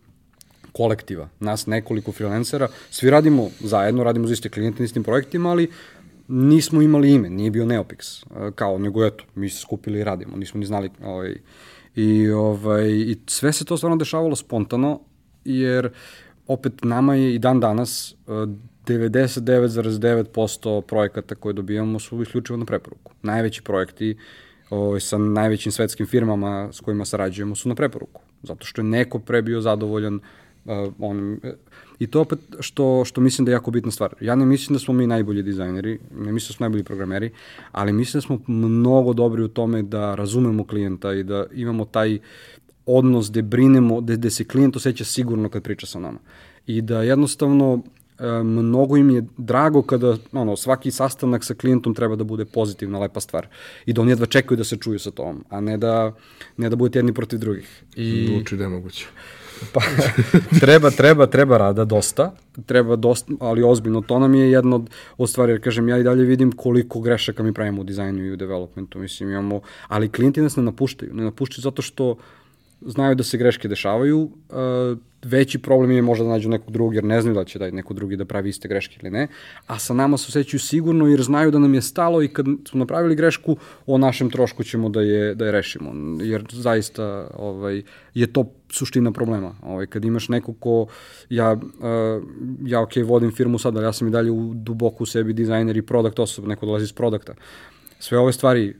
[0.73, 5.71] kolektiva, nas nekoliko freelancera, svi radimo zajedno, radimo za iste klijente istim projektima, ali
[6.29, 10.61] nismo imali ime, nije bio Neopix, kao, nego eto, mi se skupili i radimo, nismo
[10.61, 11.37] ni znali, ovaj,
[11.97, 15.01] i, ovaj, i sve se to stvarno dešavalo spontano,
[15.45, 15.91] jer
[16.47, 23.13] opet nama je i dan danas 99,9% projekata koje dobijamo su isključivo na preporuku.
[23.23, 24.17] Najveći projekti
[24.77, 28.21] ovaj, sa najvećim svetskim firmama s kojima sarađujemo su na preporuku.
[28.43, 30.23] Zato što je neko pre bio zadovoljan uh,
[30.99, 31.41] on,
[32.03, 34.15] I to opet što, što mislim da je jako bitna stvar.
[34.21, 37.31] Ja ne mislim da smo mi najbolji dizajneri, ne mislim da smo najbolji programeri,
[37.73, 42.19] ali mislim da smo mnogo dobri u tome da razumemo klijenta i da imamo taj
[42.87, 46.19] odnos gde brinemo, gde, gde se klijent osjeća sigurno kad priča sa nama.
[46.67, 47.83] I da jednostavno
[48.45, 53.21] mnogo im je drago kada ono, svaki sastanak sa klijentom treba da bude pozitivna, lepa
[53.21, 53.47] stvar.
[53.87, 56.13] I da oni jedva čekaju da se čuju sa tom, a ne da,
[56.57, 57.83] ne da budete jedni protiv drugih.
[57.97, 58.27] I...
[58.27, 59.07] Zvuči nemoguće.
[59.73, 59.81] Pa,
[60.61, 62.33] treba, treba, treba rada dosta,
[62.67, 66.03] treba dosta, ali ozbiljno, to nam je jedno od, od stvari, jer kažem, ja i
[66.03, 70.43] dalje vidim koliko grešaka mi pravimo u dizajnu i u developmentu, mislim, imamo, ali klijenti
[70.43, 72.17] nas ne napuštaju, ne napuštaju zato što
[72.87, 77.05] znaju da se greške dešavaju, uh, veći problem je možda da nađu nekog drugog jer
[77.05, 79.29] ne znaju da će da neko drugi da pravi iste greške ili ne,
[79.67, 82.79] a sa nama se osjećaju sigurno jer znaju da nam je stalo i kad smo
[82.79, 85.93] napravili grešku, o našem trošku ćemo da je, da je rešimo,
[86.23, 87.83] jer zaista ovaj,
[88.15, 89.55] je to suština problema.
[89.63, 90.87] Ovaj, kad imaš neko ko,
[91.31, 91.61] ja, uh,
[92.65, 95.77] ja ok, vodim firmu sad, ali ja sam i dalje u duboko u sebi dizajner
[95.77, 97.35] i product osoba, neko dolazi iz produkta.
[97.99, 98.75] Sve ove stvari uh,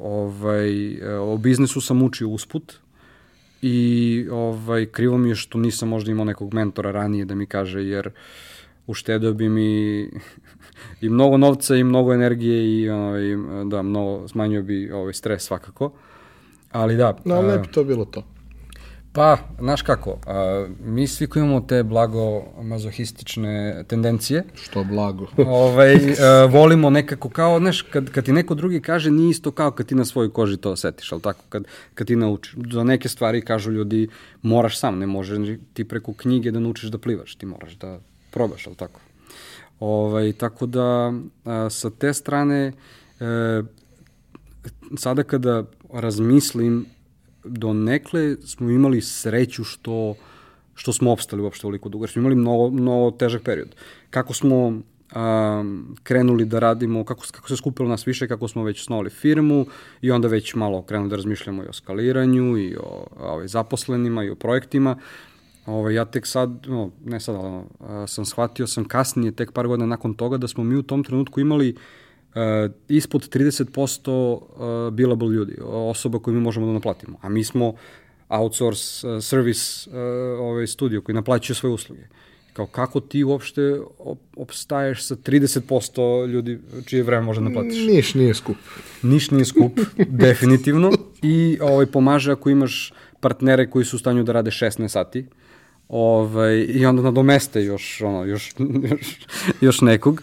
[0.00, 2.83] ovaj, uh, o biznisu sam učio usput,
[3.66, 7.82] i ovaj, krivo mi je što nisam možda imao nekog mentora ranije da mi kaže,
[7.82, 8.10] jer
[8.86, 10.02] uštedeo bi mi
[11.04, 13.22] i mnogo novca i mnogo energije i ovaj,
[13.70, 15.92] da, mnogo, smanjio bi ovaj, stres svakako.
[16.72, 17.16] Ali da.
[17.24, 18.22] No, ne bi to bilo to.
[19.14, 24.44] Pa, znaš kako, a, mi svi koji imamo te blago mazohistične tendencije.
[24.54, 25.26] Što blago.
[25.46, 29.70] ovaj, a, volimo nekako kao, znaš, kad, kad ti neko drugi kaže nije isto kao
[29.70, 32.54] kad ti na svojoj koži to osetiš, ali tako, kad, kad ti naučiš.
[32.72, 34.08] Za neke stvari kažu ljudi
[34.42, 37.98] moraš sam, ne može ti preko knjige da naučiš da plivaš, ti moraš da
[38.30, 39.00] probaš, ali tako.
[39.80, 41.12] Ovaj, tako da,
[41.44, 42.72] a, sa te strane,
[43.20, 43.62] e,
[44.96, 46.86] sada kada razmislim
[47.44, 50.14] do nekle smo imali sreću što
[50.74, 53.74] što smo opstali uopšte ovoliko dugo, jer smo imali mnogo, mnogo težak period.
[54.10, 58.84] Kako smo um, krenuli da radimo, kako, kako se skupilo nas više, kako smo već
[58.84, 59.66] snovali firmu
[60.00, 64.30] i onda već malo krenuli da razmišljamo i o skaliranju i o, ovaj, zaposlenima i
[64.30, 64.96] o projektima.
[65.66, 67.64] Ovo, ovaj, ja tek sad, no, ne sad, ali, uh,
[68.06, 71.40] sam shvatio sam kasnije, tek par godina nakon toga, da smo mi u tom trenutku
[71.40, 71.78] imali uh,
[72.88, 77.18] ispod 30% uh, billable ljudi, osoba koju mi možemo da naplatimo.
[77.22, 77.74] A mi smo
[78.28, 79.96] outsource uh, service uh,
[80.40, 82.02] ovaj studio koji naplaćuje svoje usluge.
[82.52, 87.86] Kao kako ti uopšte op opstaješ sa 30% ljudi čije vreme može da naplatiš?
[87.86, 88.56] Niš nije skup.
[89.02, 89.80] Niš nije skup,
[90.24, 90.92] definitivno.
[91.22, 95.26] I ovaj, pomaže ako imaš partnere koji su u stanju da rade 16 sati.
[95.88, 98.54] Ovaj, I onda nadomeste još, ono, još,
[98.90, 99.26] još,
[99.60, 100.22] još nekog.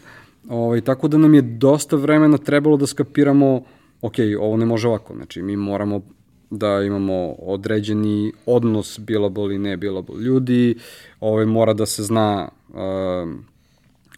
[0.51, 3.61] Ovaj, tako da nam je dosta vremena trebalo da skapiramo,
[4.01, 6.01] ok, ovo ne može ovako, znači mi moramo
[6.49, 10.75] da imamo određeni odnos billable i ne billable ljudi,
[11.19, 12.49] ovaj, mora da se zna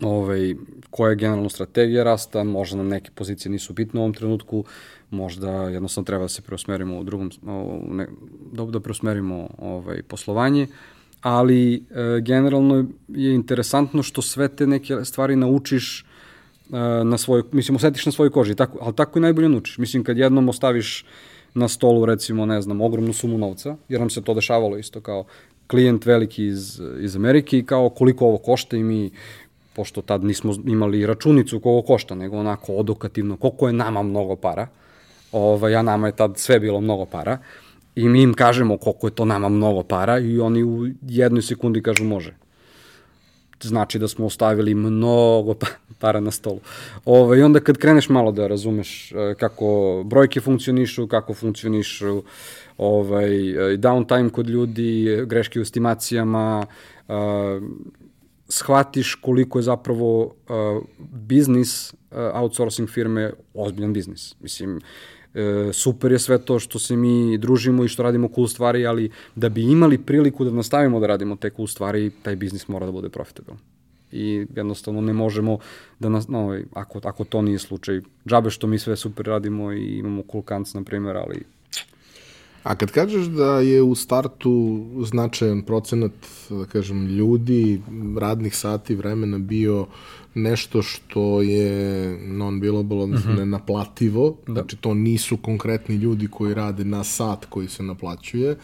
[0.01, 0.55] ovaj,
[0.89, 4.63] koja je generalna strategija rasta, možda nam neke pozicije nisu bitne u ovom trenutku,
[5.09, 7.31] možda jednostavno treba da se preusmerimo u drugom,
[7.89, 8.07] ne,
[8.51, 10.67] da, da preusmerimo ovaj, poslovanje,
[11.21, 11.81] ali e,
[12.21, 16.05] generalno je interesantno što sve te neke stvari naučiš
[17.03, 19.77] na svoj, mislim, osetiš na svojoj koži, tako, ali tako i najbolje nučiš.
[19.77, 21.05] Mislim, kad jednom ostaviš
[21.53, 25.25] na stolu, recimo, ne znam, ogromnu sumu novca, jer nam se to dešavalo isto kao
[25.67, 29.11] klijent veliki iz, iz Amerike i kao koliko ovo košta i mi,
[29.75, 34.67] pošto tad nismo imali računicu koliko košta, nego onako odokativno, koliko je nama mnogo para,
[35.31, 37.37] ovaj, a nama je tad sve bilo mnogo para,
[37.95, 41.81] i mi im kažemo koliko je to nama mnogo para i oni u jednoj sekundi
[41.81, 42.42] kažu može
[43.67, 45.67] znači da smo ostavili mnogo pa,
[45.99, 46.59] para na stolu.
[47.05, 52.23] Ove, ovaj, I onda kad kreneš malo da razumeš e, kako brojke funkcionišu, kako funkcionišu
[52.77, 53.29] ovaj,
[53.77, 56.65] downtime kod ljudi, greške u estimacijama,
[57.07, 57.15] uh,
[58.49, 60.33] shvatiš koliko je zapravo uh,
[60.99, 61.97] biznis uh,
[62.33, 64.35] outsourcing firme ozbiljan biznis.
[64.41, 64.81] Mislim,
[65.33, 69.09] e, super je sve to što se mi družimo i što radimo cool stvari, ali
[69.35, 72.91] da bi imali priliku da nastavimo da radimo te cool stvari, taj biznis mora da
[72.91, 73.59] bude profitabilan.
[74.11, 75.57] I jednostavno ne možemo
[75.99, 79.97] da nas, no, ako, ako to nije slučaj, džabe što mi sve super radimo i
[79.97, 81.43] imamo cool kants, na primjer, ali
[82.63, 86.11] A kad kažeš da je u startu značajan procenat,
[86.49, 87.81] da kažem, ljudi,
[88.19, 89.85] radnih sati, vremena bio
[90.33, 93.39] nešto što je non-billable, odnosno mm -hmm.
[93.39, 94.53] nenaplativo, da.
[94.53, 98.55] znači to nisu konkretni ljudi koji rade na sat koji se naplaćuje,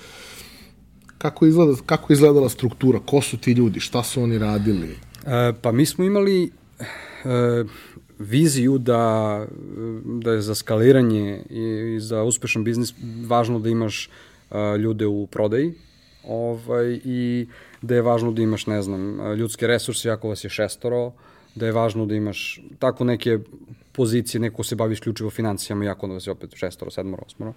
[1.18, 4.96] kako, izgleda, kako izgledala struktura, ko su ti ljudi, šta su oni radili?
[5.26, 7.64] E, pa mi smo imali e,
[8.20, 9.46] viziju da,
[10.06, 12.94] da je za skaliranje i, i za uspešan biznis
[13.28, 14.10] važno da imaš
[14.50, 15.74] uh, ljude u prodaji
[16.24, 17.48] ovaj, i
[17.82, 21.12] da je važno da imaš, ne znam, ljudske resurse, ako vas je šestoro,
[21.56, 23.40] da je važno da imaš tako neke
[23.92, 27.54] pozicije, neko se bavi isključivo financijama, jako da vas je opet šestoro, sedmoro, osmoro.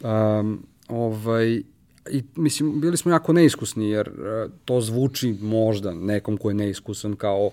[0.00, 1.62] Um, ovaj,
[2.10, 7.16] i mislim, bili smo jako neiskusni, jer uh, to zvuči možda nekom ko je neiskusan
[7.16, 7.50] kao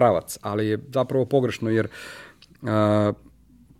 [0.00, 2.68] pravac, ali je zapravo pogrešno, jer uh,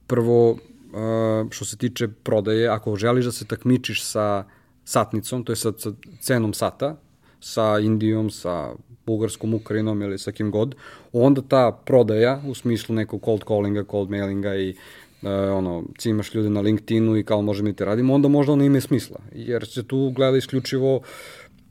[0.06, 4.44] prvo, uh, što se tiče prodaje, ako želiš da se takmičiš sa
[4.84, 6.96] satnicom, to je sa, sa cenom sata,
[7.40, 8.74] sa Indijom, sa
[9.06, 10.74] Bugarskom, Ukrajinom ili sa kim god,
[11.12, 14.74] onda ta prodaja u smislu nekog cold callinga, cold mailinga i
[15.22, 18.64] uh, ono, cimaš ljude na LinkedInu i kao možemo mi te radimo, onda možda ona
[18.64, 21.00] ima smisla, jer se tu gleda isključivo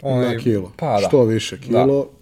[0.02, 0.72] onaj, na kilo.
[0.78, 1.08] Pa, da.
[1.08, 1.62] Što više da.
[1.62, 2.19] kilo, da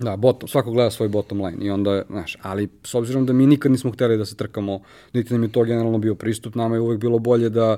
[0.00, 3.46] Da, bottom, svako gleda svoj bottom line i onda, znaš, ali s obzirom da mi
[3.46, 4.80] nikad nismo hteli da se trkamo,
[5.12, 7.76] niti nam je to generalno bio pristup, nama je uvek bilo bolje da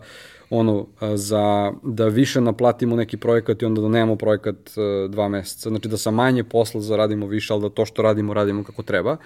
[0.51, 5.69] ono, za, da više naplatimo neki projekat i onda da nemamo projekat uh, dva meseca,
[5.69, 9.17] znači da sa manje posla zaradimo više, ali da to što radimo, radimo kako treba,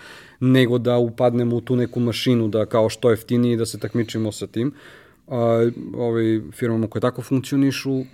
[0.40, 4.46] nego da upadnemo u tu neku mašinu da kao što jeftiniji da se takmičimo sa
[4.46, 4.72] tim.
[5.26, 5.34] Uh,
[5.96, 8.04] ovaj, firmama koje tako funkcionišu,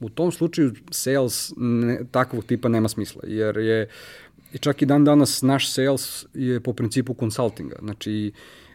[0.00, 3.88] u tom slučaju sales ne, takvog tipa nema smisla, jer je
[4.52, 8.32] i čak i dan danas naš sales je po principu konsultinga, znači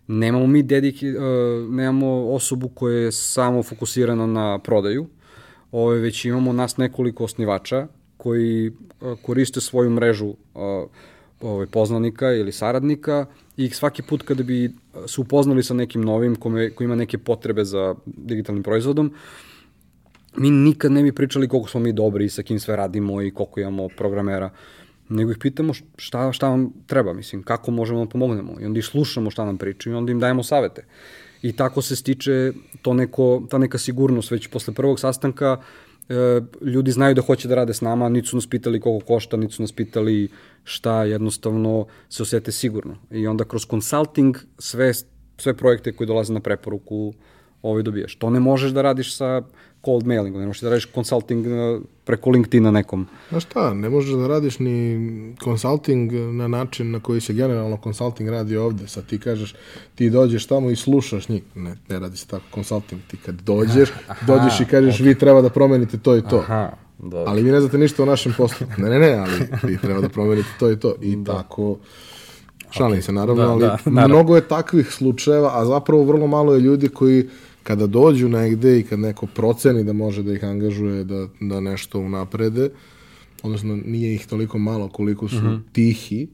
[0.07, 1.23] nemamo mi dediki, uh,
[1.69, 5.07] nemamo osobu koja je samo fokusirana na prodaju,
[5.71, 10.35] ove, već imamo nas nekoliko osnivača koji uh, koriste svoju mrežu uh,
[11.41, 13.25] ove, poznanika ili saradnika
[13.57, 14.71] i svaki put kada bi
[15.07, 19.13] se upoznali sa nekim novim kome, koji ima neke potrebe za digitalnim proizvodom,
[20.37, 23.31] mi nikad ne bi pričali koliko smo mi dobri i sa kim sve radimo i
[23.31, 24.49] koliko imamo programera,
[25.09, 28.55] nego ih pitamo šta, šta vam treba, mislim, kako možemo da pomognemo.
[28.61, 30.85] I onda ih slušamo šta nam pričaju i onda im dajemo savete.
[31.41, 35.57] I tako se stiče to neko, ta neka sigurnost već posle prvog sastanka
[36.09, 39.37] e, ljudi znaju da hoće da rade s nama, niti su nas pitali koliko košta,
[39.37, 40.29] niti su nas pitali
[40.63, 42.95] šta, jednostavno se osete sigurno.
[43.11, 44.93] I onda kroz consulting sve,
[45.37, 47.13] sve projekte koji dolaze na preporuku
[47.63, 48.15] ovaj dobijaš.
[48.15, 49.41] To ne možeš da radiš sa
[49.85, 53.07] cold mailingom, ne možeš da radiš consulting uh, preko LinkedIna nekom.
[53.29, 58.29] Znaš šta, ne možeš da radiš ni consulting na način na koji se generalno consulting
[58.29, 58.87] radi ovde.
[58.87, 59.55] Sad ti kažeš,
[59.95, 61.43] ti dođeš tamo i slušaš njih.
[61.55, 63.01] Ne, ne radi se tako consulting.
[63.07, 65.03] Ti kad dođeš, Aha, dođeš i kažeš okay.
[65.03, 66.37] vi treba da promenite to i to.
[66.37, 67.23] Aha, dobro.
[67.27, 68.67] Ali vi ne znate ništa o našem poslu.
[68.77, 70.95] Ne, ne, ne, ali vi treba da promenite to i to.
[71.01, 71.33] I da.
[71.33, 71.77] tako...
[72.71, 73.01] Šalim okay.
[73.01, 74.15] se, naravno, da, ali da, naravno.
[74.15, 77.29] mnogo je takvih slučajeva, a zapravo vrlo malo je ljudi koji
[77.63, 81.99] kada dođu negde i kad neko proceni da može da ih angažuje da, da nešto
[81.99, 82.69] unaprede,
[83.43, 85.47] odnosno nije ih toliko malo koliko su mhm.
[85.47, 85.61] -huh.
[85.71, 86.27] tihi,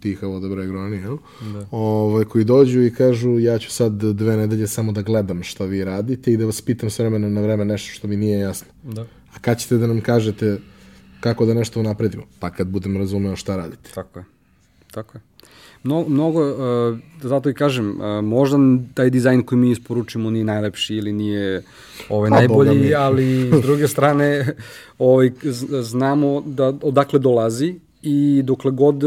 [0.00, 1.16] tiha voda bre groni, jel?
[1.40, 1.58] Da.
[1.58, 5.64] Ove, ovaj, koji dođu i kažu ja ću sad dve nedelje samo da gledam šta
[5.64, 8.68] vi radite i da vas pitam s vremena na vreme nešto što mi nije jasno.
[8.82, 9.02] Da.
[9.02, 10.58] A kad ćete da nam kažete
[11.20, 12.22] kako da nešto unapredimo?
[12.38, 13.90] Pa kad budem razumeo šta radite.
[13.94, 14.24] Tako je.
[14.90, 15.31] Tako je.
[15.84, 18.56] Mno, mnogo, uh, zato i kažem, uh, možda
[18.94, 21.62] taj dizajn koji mi isporučimo nije najlepši ili nije
[22.08, 24.46] ovaj, pa, najbolji, ali s druge strane
[24.98, 25.30] ovaj,
[25.82, 29.02] znamo da odakle dolazi i dokle god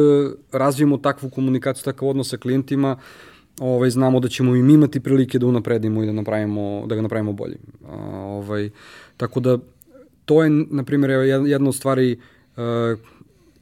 [0.52, 2.98] razvijemo takvu komunikaciju, takav odnos sa klijentima,
[3.60, 7.34] ovaj, znamo da ćemo im imati prilike da unapredimo i da, napravimo, da ga napravimo
[7.34, 7.60] boljim.
[7.82, 8.70] Uh, ovaj,
[9.18, 9.58] tako da,
[10.26, 11.12] to je, na primjer,
[11.48, 12.20] jedna od stvari
[12.58, 12.64] uh,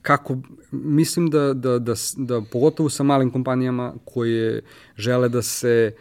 [0.04, 0.38] kako
[0.72, 4.62] mislim da, da, da, da pogotovo sa malim kompanijama koje
[4.98, 5.96] žele da se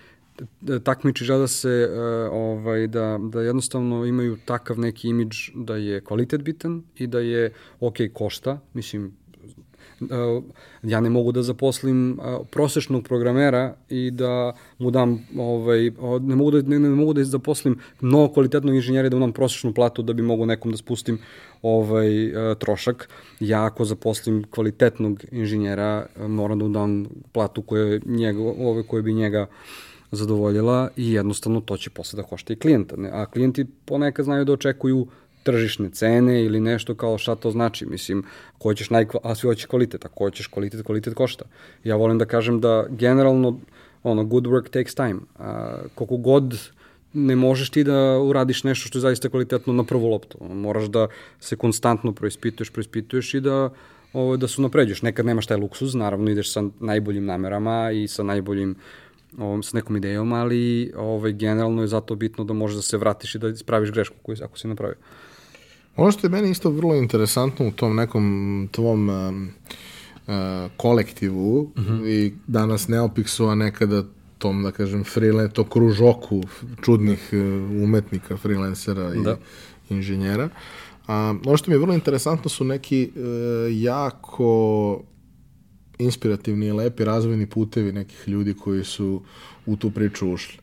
[0.61, 5.77] da takmiči, žele da se uh, ovaj, da, da jednostavno imaju takav neki imidž da
[5.77, 9.13] je kvalitet bitan i da je ok košta, mislim
[10.83, 16.51] ja ne mogu da zaposlim uh, prosečnog programera i da mu dam ovaj ne mogu
[16.51, 20.13] da ne, ne mogu da zaposlim mnogo kvalitetnog inženjera da mu dam prosečnu platu da
[20.13, 21.19] bi mogu nekom da spustim
[21.63, 23.09] ovaj uh, trošak.
[23.41, 29.13] Ja ako zaposlim kvalitetnog inženjera moram da mu dam platu koja njega ovaj koji bi
[29.13, 29.47] njega
[30.13, 32.97] zadovoljila i jednostavno to će posle da košta i klijenta.
[33.13, 35.07] A klijenti ponekad znaju da očekuju
[35.43, 37.87] tržišne cene ili nešto kao šta to znači.
[37.87, 38.25] Mislim,
[38.57, 41.45] ako hoćeš naj, a svi hoće kvalitet, ako hoćeš kvalitet, kvalitet košta.
[41.85, 43.59] Ja volim da kažem da generalno
[44.03, 45.21] ono, good work takes time.
[45.39, 46.71] A, koliko god
[47.13, 50.39] ne možeš ti da uradiš nešto što je zaista kvalitetno na prvu loptu.
[50.41, 51.09] Moraš da
[51.41, 53.71] se konstantno proispituješ, proispituješ i da
[54.13, 55.03] ovo, da su napređuješ.
[55.03, 58.75] Nekad nemaš taj luksuz, naravno ideš sa najboljim namerama i sa najboljim
[59.39, 63.35] ovom, sa nekom idejom, ali ovaj, generalno je zato bitno da možeš da se vratiš
[63.35, 64.97] i da ispraviš grešku koju, ako si napravio.
[65.97, 69.51] Ono što je meni isto vrlo interesantno u tom nekom tvom um,
[70.77, 72.09] kolektivu uh -huh.
[72.09, 74.05] i danas Neopixu, a nekada
[74.39, 76.43] tom, da kažem, freelance, to kružoku
[76.85, 79.37] čudnih uh, umetnika, freelancera i da.
[79.91, 80.49] inženjera.
[81.07, 83.23] A, ono što mi je vrlo interesantno su neki uh,
[83.71, 85.01] jako
[85.99, 89.23] inspirativni i lepi razvojni putevi nekih ljudi koji su
[89.67, 90.59] u tu priču ušli.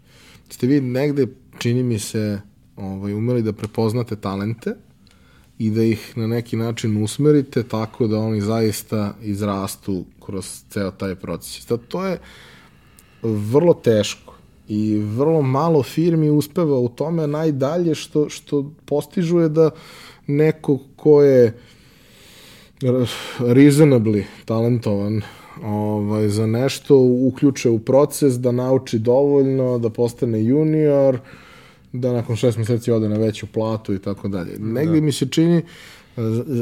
[0.49, 1.27] Ste vi negde,
[1.57, 2.41] čini mi se,
[2.75, 4.75] ovaj, umeli da prepoznate talente
[5.59, 11.15] i da ih na neki način usmerite tako da oni zaista izrastu kroz ceo taj
[11.15, 11.65] proces.
[11.65, 12.19] Sad, to je
[13.23, 14.33] vrlo teško
[14.67, 19.69] i vrlo malo firmi uspeva u tome najdalje što, što postižu je da
[20.27, 21.57] neko ko je
[23.39, 25.21] reasonably talentovan
[25.63, 31.19] ovaj, za nešto uključe u proces da nauči dovoljno, da postane junior,
[31.93, 34.59] da nakon šest meseci ode na veću platu i tako dalje.
[34.59, 35.05] Negde da.
[35.05, 35.61] mi se čini,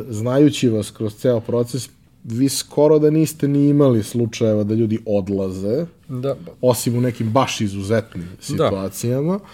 [0.10, 1.90] znajući vas kroz ceo proces,
[2.24, 6.36] vi skoro da niste ni imali slučajeva da ljudi odlaze, da.
[6.62, 8.42] osim u nekim baš izuzetnim da.
[8.42, 9.46] situacijama, da.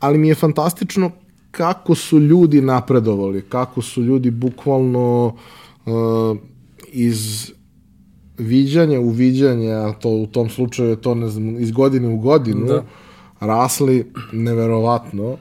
[0.00, 1.10] ali mi je fantastično
[1.50, 5.36] kako su ljudi napredovali, kako su ljudi bukvalno
[5.86, 6.36] uh,
[6.92, 7.50] iz
[8.38, 12.16] viđanja u viđanje, a to u tom slučaju je to ne znam, iz godine u
[12.16, 12.84] godinu, da.
[13.46, 15.36] Rasli neverovatno,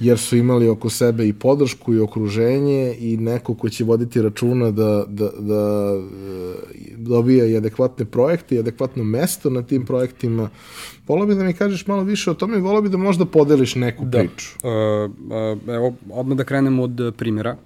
[0.00, 4.70] jer su imali oko sebe i podršku i okruženje i neko ko će voditi računa
[4.70, 10.50] da, da, da e, dobija i adekvatne projekte i adekvatno mesto na tim projektima.
[11.06, 13.74] Volao bi da mi kažeš malo više o tome i volao bi da možda podeliš
[13.74, 14.18] neku da.
[14.18, 14.50] priču.
[14.62, 17.56] Uh, evo, odmah da krenemo od primjera,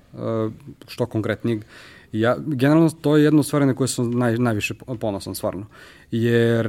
[0.87, 1.59] što konkretnijeg.
[1.59, 1.65] Uh,
[2.13, 5.67] Ja, generalno, to je jedna stvar na koje sam naj, najviše ponosan, stvarno.
[6.11, 6.67] Jer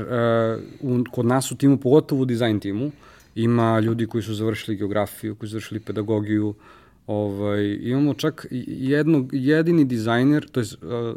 [0.81, 2.91] uh, u, kod nas u timu, pogotovo u dizajn timu,
[3.35, 6.53] ima ljudi koji su završili geografiju, koji su završili pedagogiju,
[7.07, 11.15] ovaj, imamo čak jednog, jedini dizajner, to je uh,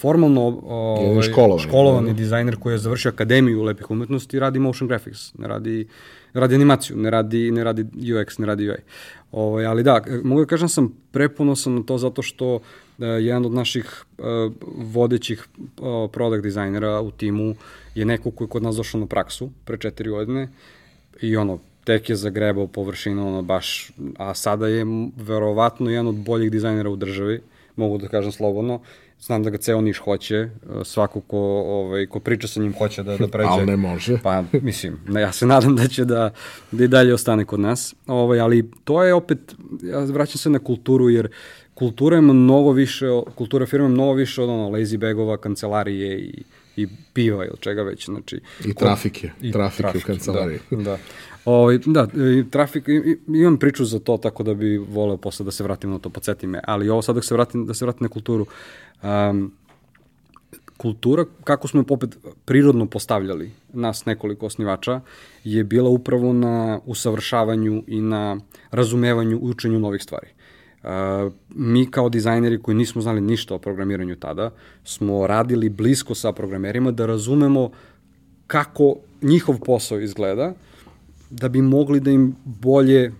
[0.00, 2.14] formalno ovaj, školovani, školovani da.
[2.14, 5.86] dizajner koji je završio akademiju lepih umetnosti radi motion graphics, ne radi,
[6.34, 8.76] radi animaciju, ne radi, ne radi UX, ne radi UI.
[9.32, 12.60] Ovaj, ali da, mogu da kažem da sam preponosan na to zato što
[13.06, 14.24] jedan od naših uh,
[14.76, 15.48] vodećih
[16.12, 17.54] product dizajnera u timu
[17.94, 20.48] je neko koji je kod nas došao na praksu pre četiri godine
[21.20, 24.84] i ono, tek je zagrebao površinu, ono baš, a sada je
[25.16, 27.40] verovatno jedan od boljih dizajnera u državi,
[27.76, 28.80] mogu da kažem slobodno,
[29.20, 30.48] znam da ga ceo Niš hoće, e,
[30.84, 33.48] svako ko, ovaj, ko priča sa njim hoće da, da pređe.
[33.50, 34.18] ali ne može.
[34.22, 36.30] Pa, mislim, ja se nadam da će da,
[36.72, 37.94] da i dalje ostane kod nas.
[38.06, 39.38] Ovaj, ali to je opet,
[39.82, 41.28] ja vraćam se na kulturu, jer
[41.82, 46.42] kultura je mnogo više, kultura firme je mnogo više od ono, lazy bagova, kancelarije i,
[46.76, 48.04] i piva ili čega već.
[48.04, 50.58] Znači, I trafike, i trafike, trafike u kancelariji.
[50.70, 50.98] Da, da.
[51.44, 52.06] O, ovaj, da,
[52.50, 52.84] trafik,
[53.28, 56.46] imam priču za to, tako da bi voleo posle da se vratim na to, podsjeti
[56.46, 56.60] me.
[56.66, 58.46] Ali ovo sad da se vratim, da se vratim na kulturu.
[59.02, 59.52] Um,
[60.76, 65.00] kultura, kako smo je popet prirodno postavljali, nas nekoliko osnivača,
[65.44, 68.38] je bila upravo na usavršavanju i na
[68.70, 70.26] razumevanju i učenju novih stvari.
[70.30, 70.42] Uh,
[71.48, 74.50] mi kao dizajneri koji nismo znali ništa o programiranju tada,
[74.84, 77.70] smo radili blisko sa programerima da razumemo
[78.46, 80.54] kako njihov posao izgleda,
[81.30, 83.12] da bi mogli da im bolje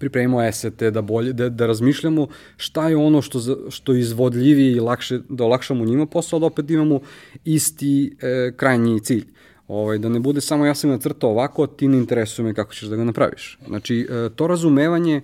[0.00, 2.26] pripremimo esete, da, bolje, da, da razmišljamo
[2.56, 6.70] šta je ono što, što je izvodljivije i lakše, da olakšamo njima posao, da opet
[6.70, 7.00] imamo
[7.44, 9.26] isti e, krajnji cilj.
[9.68, 12.88] Ovaj, da ne bude samo ja sam nacrtao ovako, ti ne interesuje me kako ćeš
[12.88, 13.58] da ga napraviš.
[13.66, 15.20] Znači, e, to razumevanje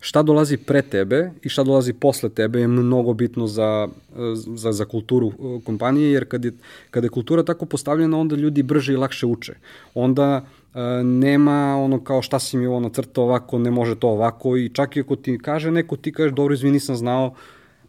[0.00, 3.88] šta dolazi pre tebe i šta dolazi posle tebe je mnogo bitno za,
[4.34, 6.52] za, za kulturu e, kompanije, jer kad je,
[6.90, 9.54] kada je kultura tako postavljena, onda ljudi brže i lakše uče.
[9.94, 14.56] Onda E, nema ono kao šta si mi ovo nacrtao ovako, ne može to ovako
[14.56, 17.34] i čak i ako ti kaže neko, ti kažeš dobro izvini nisam znao,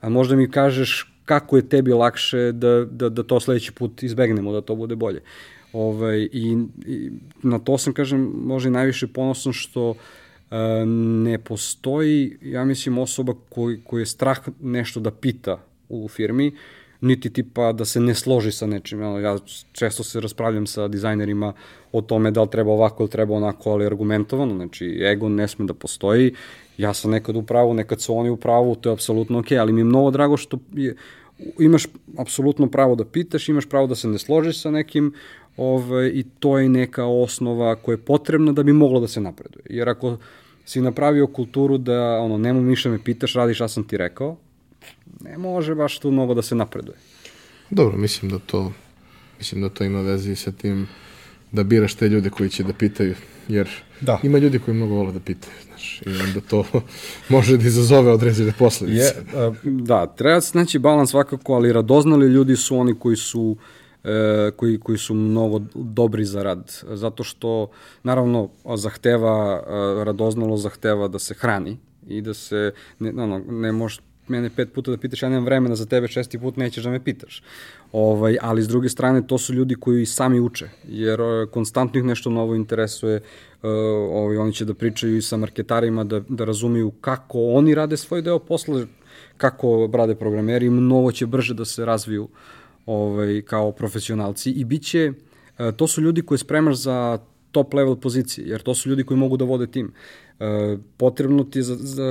[0.02, 4.52] a možda mi kažeš kako je tebi lakše da, da, da to sledeći put izbegnemo,
[4.52, 5.22] da to bude bolje.
[5.74, 7.12] Ovaj, i, i
[7.44, 9.96] na to sam, kažem, možda i najviše ponosan što e,
[10.86, 16.52] ne postoji, ja mislim, osoba koji, koji je strah nešto da pita u firmi,
[17.02, 19.02] niti tipa da se ne složi sa nečim.
[19.02, 19.38] Ja
[19.72, 21.54] često se raspravljam sa dizajnerima
[21.92, 25.66] o tome da li treba ovako ili treba onako, ali argumentovano, znači ego ne sme
[25.66, 26.34] da postoji,
[26.78, 29.62] ja sam nekad u pravu, nekad su oni u pravu, to je apsolutno okej, okay,
[29.62, 30.96] ali mi je mnogo drago što je,
[31.60, 31.88] imaš
[32.18, 35.14] apsolutno pravo da pitaš, imaš pravo da se ne složiš sa nekim,
[35.58, 39.64] ovaj, i to je neka osnova koja je potrebna da bi moglo da se napreduje.
[39.70, 40.18] Jer ako
[40.66, 44.38] si napravio kulturu da ono, nema miša me pitaš, radiš šta sam ti rekao,
[45.22, 46.98] ne može baš tu mnogo da se napreduje.
[47.70, 48.72] Dobro, mislim da to
[49.38, 50.88] mislim da to ima veze sa tim
[51.52, 53.16] da biraš te ljude koji će da pitaju,
[53.48, 53.70] jer
[54.02, 54.20] Da.
[54.24, 56.66] ima ljudi koji mnogo vole da pitaju, znaš, i onda to
[57.36, 59.04] može da izazove određene posledice.
[59.04, 63.58] Je, uh, Da, treba se naći balans svakako, ali radoznali ljudi su oni koji su
[64.04, 66.84] e, koji, koji su mnogo dobri za rad.
[66.84, 67.70] Zato što,
[68.04, 71.78] naravno, zahteva, e, radoznalo zahteva da se hrani
[72.08, 74.00] i da se, ne, ono, ne možeš
[74.32, 77.04] mene pet puta da pitaš, ja nemam vremena za tebe, šesti put nećeš da me
[77.04, 77.44] pitaš.
[77.92, 82.06] Ovaj, ali s druge strane, to su ljudi koji sami uče, jer e, konstantno ih
[82.06, 83.22] nešto novo interesuje, e,
[83.68, 88.22] ovaj, oni će da pričaju i sa marketarima, da, da razumiju kako oni rade svoj
[88.22, 88.86] deo posla,
[89.38, 92.28] kako rade programeri, mnogo će brže da se razviju
[92.86, 95.12] ovaj, kao profesionalci i bit će,
[95.60, 97.20] e, to su ljudi koje spremaš za
[97.52, 99.94] top level pozicije, jer to su ljudi koji mogu da vode tim.
[100.40, 102.04] E, potrebno ti je za, za,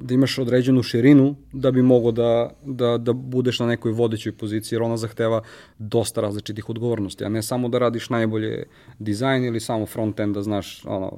[0.00, 4.76] da imaš određenu širinu da bi mogo da, da, da budeš na nekoj vodećoj poziciji,
[4.76, 5.42] jer ona zahteva
[5.78, 8.64] dosta različitih odgovornosti, a ne samo da radiš najbolje
[8.98, 11.12] dizajn ili samo front-end da znaš ono,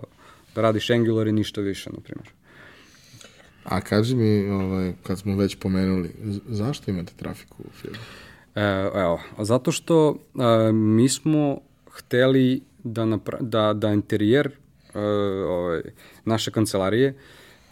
[0.55, 2.33] da radiš Angular i ništa više, na primjer.
[3.65, 6.11] A kaži mi, ovaj, kad smo već pomenuli,
[6.49, 7.99] zašto imate trafiku u firmi?
[8.59, 11.59] E, evo, zato što e, mi smo
[11.91, 14.51] hteli da, napra da, da interijer
[14.95, 14.99] e,
[15.49, 15.81] ovaj,
[16.25, 17.15] naše kancelarije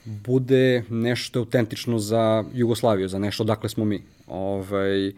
[0.05, 4.03] bude nešto autentično za Jugoslaviju, za nešto odakle smo mi.
[4.27, 5.13] Ovaj,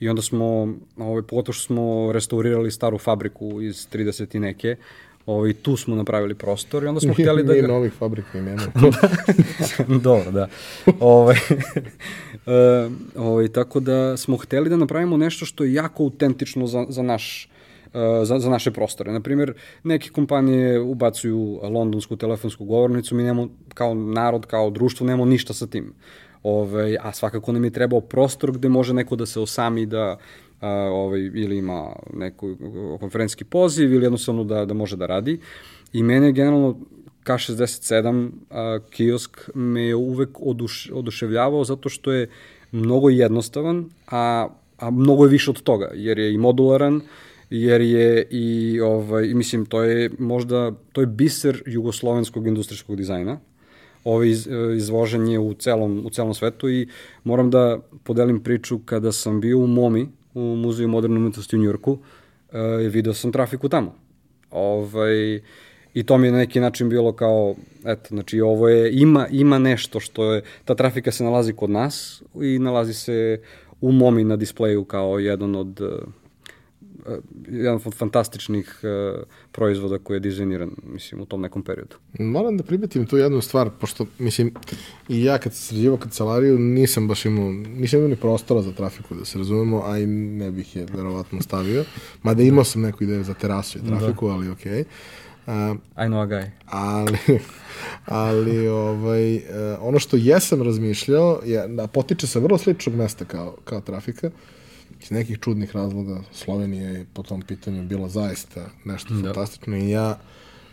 [0.00, 4.76] I onda smo, ovaj, pogotovo što smo restaurirali staru fabriku iz 30 i neke,
[5.26, 7.66] ovaj, tu smo napravili prostor i onda smo hteli da ga...
[7.66, 8.62] novih fabrika i nema.
[10.02, 10.48] Dobro, da.
[11.00, 11.36] ovaj,
[12.46, 17.02] e, ovaj, tako da smo hteli da napravimo nešto što je jako autentično za, za
[17.02, 17.48] naš
[17.94, 19.12] e, za, za naše prostore.
[19.12, 25.54] Naprimjer, neke kompanije ubacuju londonsku telefonsku govornicu, mi nemamo kao narod, kao društvo, nemamo ništa
[25.54, 25.94] sa tim.
[26.42, 30.18] Ove, a svakako nam je trebao prostor gde može neko da se osami da
[30.70, 32.56] ovaj, ili ima neku
[33.00, 35.40] konferencijski poziv ili jednostavno da, da može da radi.
[35.92, 36.76] I mene generalno
[37.24, 42.28] K67 a, kiosk me je uvek oduš, oduševljavao zato što je
[42.72, 44.48] mnogo jednostavan, a,
[44.78, 47.00] a mnogo je više od toga, jer je i modularan,
[47.50, 53.38] jer je i, ovaj, i mislim, to je možda, to je biser jugoslovenskog industrijskog dizajna,
[54.04, 56.88] ovaj iz, izvožen je u celom, u celom svetu i
[57.24, 61.98] moram da podelim priču kada sam bio u MOMI, u Muzeju moderne umetnosti u Njurku,
[62.52, 62.58] e,
[62.88, 63.94] video sam trafiku tamo.
[64.50, 65.40] Ovaj,
[65.94, 67.54] I to mi je na neki način bilo kao,
[67.84, 72.22] eto, znači ovo je, ima, ima nešto što je, ta trafika se nalazi kod nas
[72.42, 73.40] i nalazi se
[73.80, 75.88] u MOMI na displeju kao jedan od uh,
[77.48, 81.96] jedan od fantastičnih uh, proizvoda koji je dizajniran, mislim, u tom nekom periodu.
[82.18, 84.54] Moram da primetim tu jednu stvar, pošto, mislim,
[85.08, 89.14] i ja kad sam sređivao kancelariju, nisam baš imao, nisam imao ni prostora za trafiku,
[89.14, 91.84] da se razumemo, a i ne bih je verovatno stavio.
[92.22, 94.34] Mada imao sam neku ideju za terasu i trafiku, da.
[94.34, 94.72] ali okej.
[94.72, 94.84] Okay.
[95.46, 96.50] Uh, I know a guy.
[96.66, 97.18] ali,
[98.06, 99.42] ali ovaj, uh,
[99.80, 104.30] ono što jesam razmišljao, je, da potiče sa vrlo sličnog mesta kao, kao trafika,
[105.04, 109.22] iz nekih čudnih razloga Slovenija je po tom pitanju bila zaista nešto da.
[109.22, 110.18] fantastično i ja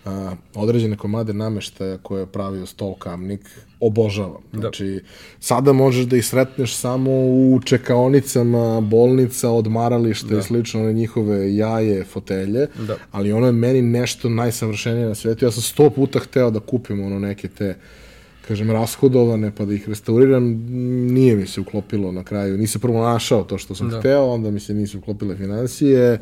[0.05, 3.41] a, određene komade nameštaja koje je pravio stol kamnik
[3.79, 4.41] obožavam.
[4.53, 4.99] Znači, da.
[5.39, 10.39] sada možeš da ih sretneš samo u čekaonicama, bolnica, odmarališta da.
[10.39, 12.97] i slično, one njihove jaje, fotelje, da.
[13.11, 15.45] ali ono je meni nešto najsavršenije na svetu.
[15.45, 17.75] Ja sam sto puta hteo da kupim ono neke te
[18.51, 20.43] kažem, rashodovane, pa da ih restauriram,
[21.13, 22.57] nije mi se uklopilo na kraju.
[22.57, 23.99] Nisam prvo našao to što sam da.
[23.99, 26.19] hteo, onda mi se nisu uklopile financije,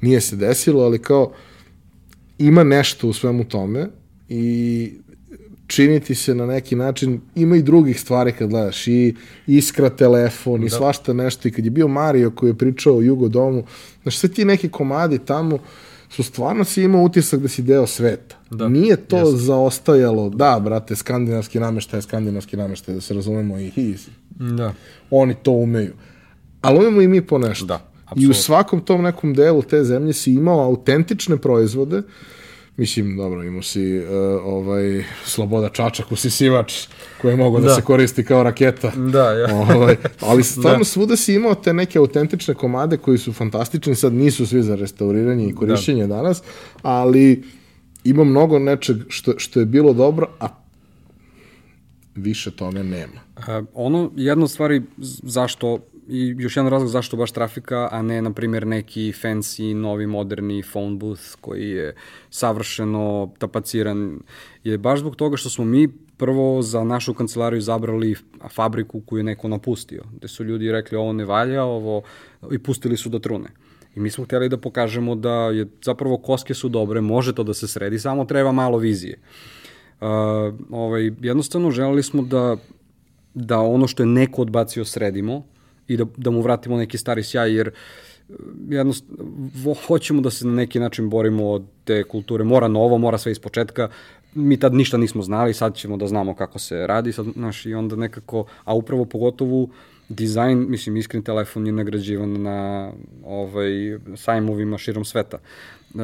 [0.00, 1.32] nije se desilo, ali kao
[2.38, 3.88] ima nešto u svemu tome
[4.28, 4.92] i
[5.66, 9.14] činiti se na neki način, ima i drugih stvari kad gledaš, i
[9.46, 10.66] iskra telefon, da.
[10.66, 13.64] i svašta nešto, i kad je bio Mario koji je pričao o Jugodomu,
[14.02, 15.58] znaš, sve ti neki komadi tamo,
[16.12, 18.36] su stvarno si imao utisak da si deo sveta.
[18.50, 19.36] Da, Nije to jasno.
[19.36, 24.08] zaostajalo, da, brate, skandinavski nameštaj skandinavski nameštaj, da se razumemo i his.
[24.30, 24.74] Da.
[25.10, 25.92] Oni to umeju.
[26.60, 27.66] Ali umemo i mi po nešto.
[27.66, 28.26] Da, apsolutno.
[28.26, 32.02] I u svakom tom nekom delu te zemlje si imao autentične proizvode,
[32.76, 34.04] Mislim, dobro, imao si uh,
[34.44, 36.86] ovaj, Sloboda Čačak, usisivač,
[37.20, 37.68] koji je mogao da.
[37.68, 38.90] da se koristi kao raketa.
[38.96, 39.54] Da, ja.
[39.76, 40.84] ovaj, ali stvarno da.
[40.84, 45.46] svuda si imao te neke autentične komade koji su fantastični, sad nisu svi za restauriranje
[45.48, 46.14] i korišćenje da.
[46.16, 46.42] danas,
[46.82, 47.42] ali
[48.04, 50.48] ima mnogo nečeg što, što je bilo dobro, a
[52.14, 53.20] više toga nema.
[53.36, 54.82] A, ono, jedna od stvari
[55.22, 55.78] zašto
[56.08, 60.62] i još jedan razlog zašto baš trafika, a ne, na primjer, neki fancy, novi, moderni
[60.72, 61.94] phone booth koji je
[62.30, 64.20] savršeno tapaciran,
[64.64, 68.14] je baš zbog toga što smo mi prvo za našu kancelariju zabrali
[68.50, 72.02] fabriku koju je neko napustio, gde su ljudi rekli ovo ne valja, ovo,
[72.52, 73.48] i pustili su da trune.
[73.94, 77.54] I mi smo hteli da pokažemo da je zapravo koske su dobre, može to da
[77.54, 79.18] se sredi, samo treba malo vizije.
[80.00, 80.08] Uh,
[80.70, 82.56] ovaj, jednostavno želeli smo da,
[83.34, 85.51] da ono što je neko odbacio sredimo
[85.88, 87.70] i da, da mu vratimo neki stari sjaj, jer
[88.68, 92.44] jednostavno, hoćemo da se na neki način borimo od te kulture.
[92.44, 93.88] Mora novo, mora sve iz početka.
[94.34, 97.74] Mi tad ništa nismo znali, sad ćemo da znamo kako se radi, sad, znaš, i
[97.74, 99.68] onda nekako, a upravo pogotovo
[100.08, 102.92] dizajn, mislim, iskren telefon je nagrađivan na
[103.24, 105.38] ovaj, sajmovima širom sveta.
[105.94, 106.00] Uh,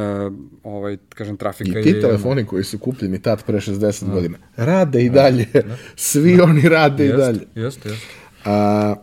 [0.63, 2.01] ovaj, kažem, trafika I ti je...
[2.01, 4.15] telefoni koji su kupljeni tad pre 60 no.
[4.15, 5.47] godina, rade i dalje.
[5.55, 5.77] No.
[5.97, 7.47] Svi oni rade jest, i dalje.
[7.55, 8.07] Jeste, jeste.
[8.45, 8.95] A,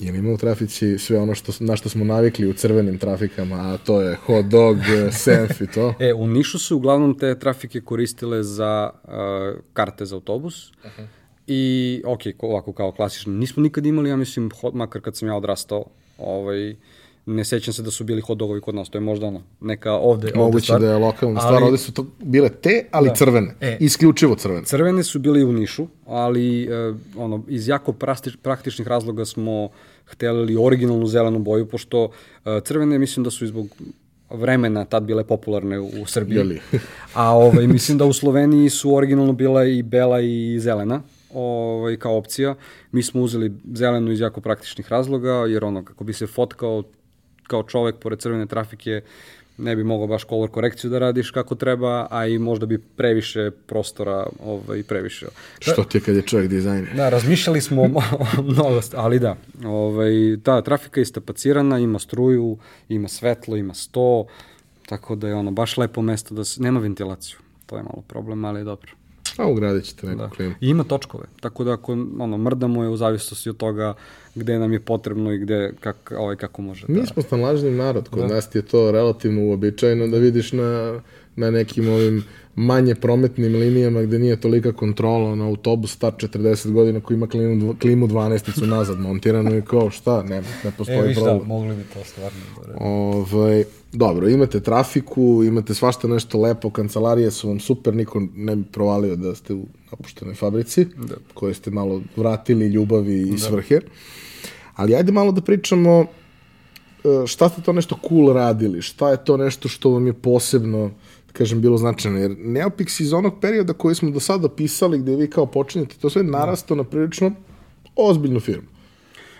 [0.00, 3.76] Jer ima u trafici sve ono što, na što smo navikli u crvenim trafikama, a
[3.76, 4.76] to je hot dog,
[5.24, 5.94] senf i to.
[6.00, 9.10] E, u Nišu su uglavnom te trafike koristile za uh,
[9.72, 10.70] karte za autobus.
[10.70, 11.06] Uh -huh.
[11.46, 15.36] I, ok, ovako kao klasično, nismo nikad imali, ja mislim, hot, makar kad sam ja
[15.36, 15.84] odrastao,
[16.18, 16.76] ovaj,
[17.26, 19.92] ne sećam se da su bili hot dogovi kod nas, to je možda ono, neka
[19.92, 20.80] ovde, Moguće ovde stvar.
[20.80, 23.14] da je lokalna stvar, ali, ovde su to bile te, ali da.
[23.14, 24.64] crvene, e, isključivo crvene.
[24.64, 29.68] Crvene su bili u Nišu, ali uh, ono, iz jako praktič, praktičnih razloga smo
[30.06, 32.10] hteli originalnu zelenu boju, pošto uh,
[32.64, 33.66] crvene mislim da su izbog
[34.30, 36.36] vremena tad bile popularne u, u Srbiji.
[36.36, 36.60] Jeli?
[37.14, 41.02] A ovaj, mislim da u Sloveniji su originalno bila i bela i zelena
[41.34, 42.54] ovaj, kao opcija.
[42.92, 46.82] Mi smo uzeli zelenu iz jako praktičnih razloga, jer ono, kako bi se fotkao
[47.46, 49.00] kao čovek pored crvene trafike,
[49.58, 53.50] ne bi mogao baš color korekciju da radiš kako treba, a i možda bi previše
[53.66, 55.26] prostora ovaj, previše.
[55.58, 56.96] Što ti je kad je čovjek dizajner?
[56.96, 57.88] Da, razmišljali smo o
[58.42, 64.26] mnogo, ali da, ovaj, ta trafika je istapacirana, ima struju, ima svetlo, ima sto,
[64.86, 67.38] tako da je ono baš lepo mesto da se, nema ventilaciju.
[67.66, 68.90] To je malo problem, ali je dobro.
[69.36, 70.28] A ugradit ćete neku da.
[70.28, 70.54] klimu.
[70.60, 73.94] I ima točkove, tako da ako ono, mrdamo je u zavisnosti od toga
[74.34, 76.86] gde nam je potrebno i gde, kak, ovaj, kako može.
[76.88, 77.06] Mi da...
[77.06, 78.34] smo snalažni narod, kod da.
[78.34, 81.00] nas ti je to relativno uobičajeno da vidiš na,
[81.36, 82.24] na nekim ovim
[82.56, 87.74] manje prometnim linijama gde nije tolika kontrola na autobus star 40 godina koji ima klimu,
[87.80, 91.38] klimu 12 nazad montirano i kao šta, ne, ne postoji e, problem.
[91.38, 92.40] Da, mogli bi to stvarno.
[92.80, 98.64] Ovaj, dobro, imate trafiku, imate svašta nešto lepo, kancelarije su vam super, niko ne bi
[98.72, 101.14] provalio da ste u napuštenoj fabrici, da.
[101.34, 103.38] koje ste malo vratili ljubavi i da.
[103.38, 103.80] svrhe.
[104.74, 106.06] Ali ajde malo da pričamo
[107.04, 110.90] e, šta ste to nešto cool radili, šta je to nešto što vam je posebno
[111.34, 112.18] kažem, bilo značajno.
[112.18, 116.10] Jer Neopix iz onog perioda koji smo do sada pisali, gde vi kao počinjete, to
[116.10, 117.32] sve narasto na prilično
[117.96, 118.68] ozbiljnu firmu.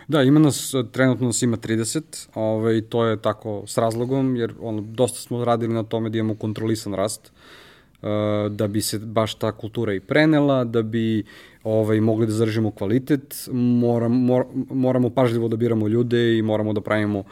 [0.09, 4.81] Da, ima nas, trenutno nas ima 30, ovaj, to je tako s razlogom, jer ono,
[4.81, 7.33] dosta smo radili na tome da imamo kontrolisan rast,
[8.03, 8.09] uh,
[8.51, 11.25] da bi se baš ta kultura i prenela, da bi
[11.63, 16.81] ovaj, mogli da zadržimo kvalitet, moram, mor, moramo pažljivo da biramo ljude i moramo da
[16.81, 17.27] pravimo uh,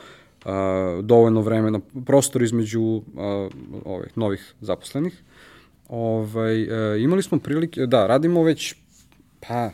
[0.44, 3.02] uh, dovoljno vremena, prostor između uh,
[3.84, 5.22] ovaj, novih zaposlenih.
[5.88, 8.74] Ovaj, uh, imali smo prilike, da, radimo već,
[9.48, 9.70] pa,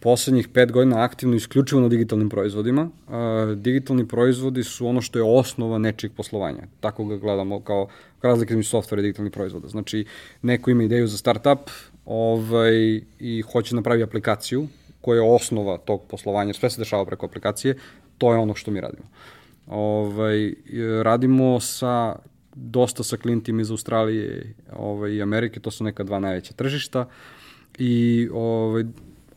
[0.00, 2.82] poslednjih pet godina aktivno isključivo na digitalnim proizvodima.
[3.08, 6.62] Uh, digitalni proizvodi su ono što je osnova nečijeg poslovanja.
[6.80, 7.88] Tako ga gledamo kao
[8.22, 9.68] razlike između softvera i digitalnih proizvoda.
[9.68, 10.04] Znači,
[10.42, 11.70] neko ima ideju za startup
[12.04, 14.66] ovaj, i hoće napravi aplikaciju
[15.00, 17.76] koja je osnova tog poslovanja, sve se dešava preko aplikacije,
[18.18, 19.04] to je ono što mi radimo.
[19.04, 20.54] Uh, Ovaj,
[21.02, 22.16] radimo sa
[22.54, 27.08] dosta sa klijentima iz Australije ovaj, i Amerike, to su neka dva najveća tržišta
[27.78, 28.84] i ovaj,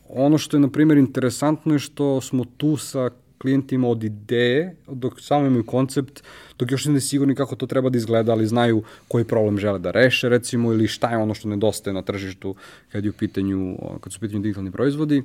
[0.08, 5.20] ono što je, na primjer, interesantno je što smo tu sa klijentima od ideje, dok
[5.20, 6.22] samo imaju koncept,
[6.58, 9.90] dok još ne sigurni kako to treba da izgleda, ali znaju koji problem žele da
[9.90, 12.54] reše, recimo, ili šta je ono što nedostaje na tržištu
[12.92, 15.22] kad, je u pitanju, kad su u pitanju digitalni proizvodi.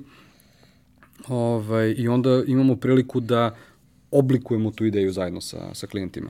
[1.27, 3.55] Ovaj, I onda imamo priliku da
[4.11, 6.29] oblikujemo tu ideju zajedno sa, sa klijentima.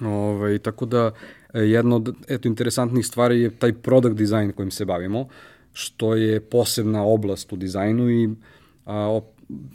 [0.00, 1.10] Ove, ovaj, tako da,
[1.54, 5.28] e, jedno od eto, interesantnih stvari je taj product design kojim se bavimo,
[5.72, 8.28] što je posebna oblast u dizajnu i
[8.86, 9.20] a,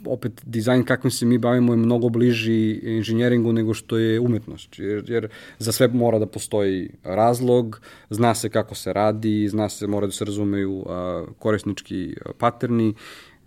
[0.06, 5.04] opet dizajn kakvim se mi bavimo je mnogo bliži inženjeringu nego što je umetnost, jer,
[5.10, 10.06] jer za sve mora da postoji razlog, zna se kako se radi, zna se, mora
[10.06, 12.94] da se razumeju a, korisnički paterni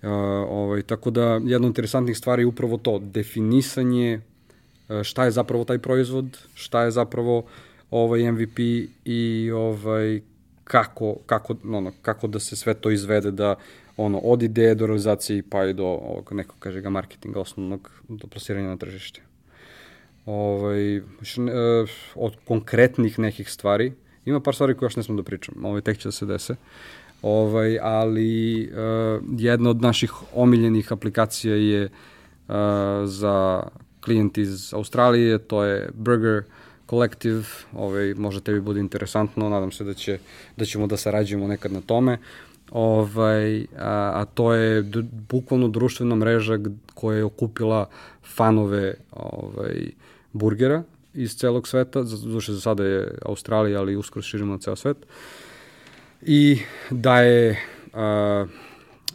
[0.10, 4.22] ovaj, tako da, jedna od interesantnih stvari je upravo to, definisanje
[4.90, 7.44] uh, šta je zapravo taj proizvod, šta je zapravo
[7.92, 8.60] ovaj MVP
[9.06, 10.22] i ovaj
[10.64, 13.56] kako, kako, ono, kako da se sve to izvede da
[13.98, 18.28] ono, od ideje do realizacije pa i do ovog, neko kaže ga marketinga osnovnog do
[18.28, 19.22] plasiranja na tržište.
[20.26, 21.04] Ovaj, uh,
[22.16, 23.94] od konkretnih nekih stvari,
[24.26, 26.54] ima par stvari koje još ne smem da pričam, ovaj, tek će da se dese.
[26.54, 32.56] Uh, Ovaj, ali uh, jedna od naših omiljenih aplikacija je uh,
[33.06, 33.64] za
[34.04, 36.44] klijent iz Australije, to je Burger
[36.90, 37.44] Collective,
[37.74, 40.20] ovaj, možda tebi bude interesantno, nadam se da, će,
[40.58, 42.18] da ćemo da sarađujemo nekad na tome.
[42.72, 44.84] Ovaj, a, a to je
[45.30, 46.60] bukvalno društvena mreža
[46.94, 47.90] koja je okupila
[48.24, 49.92] fanove ovaj,
[50.34, 54.98] burgera iz celog sveta, zaduše za sada je Australija, ali uskoro širimo na ceo svet.
[56.22, 56.58] I
[56.90, 57.60] daje
[57.94, 58.46] a,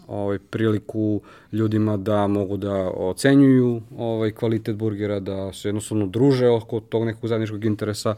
[0.06, 1.20] ovaj, priliku
[1.52, 7.28] ljudima da mogu da ocenjuju ovaj, kvalitet burgera, da se jednostavno druže oko tog nekog
[7.28, 8.14] zajedničkog interesa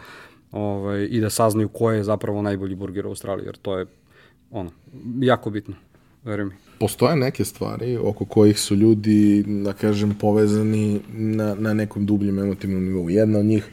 [0.52, 3.86] ovaj, i da saznaju ko je zapravo najbolji burger u Australiji, jer to je
[4.50, 4.70] ono,
[5.20, 5.74] jako bitno,
[6.24, 6.52] verujem.
[6.80, 12.84] Postoje neke stvari oko kojih su ljudi, da kažem, povezani na, na nekom dubljem emotivnom
[12.84, 13.10] nivou.
[13.10, 13.68] Jedna od njih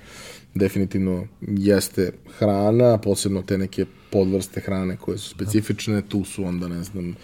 [0.55, 6.83] definitivno jeste hrana, posebno te neke podvrste hrane koje su specifične, tu su onda, ne
[6.83, 7.15] znam,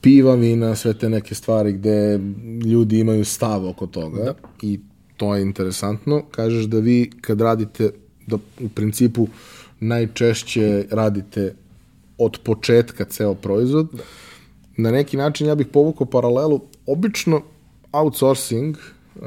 [0.00, 2.20] piva, vina, sve te neke stvari gde
[2.64, 4.34] ljudi imaju stav oko toga da.
[4.62, 4.80] i
[5.16, 6.22] to je interesantno.
[6.30, 7.90] Kažeš da vi kad radite,
[8.26, 9.28] da u principu
[9.80, 11.54] najčešće radite
[12.18, 14.02] od početka ceo proizvod, da.
[14.76, 17.42] na neki način ja bih povukao paralelu, obično
[17.92, 19.22] outsourcing uh,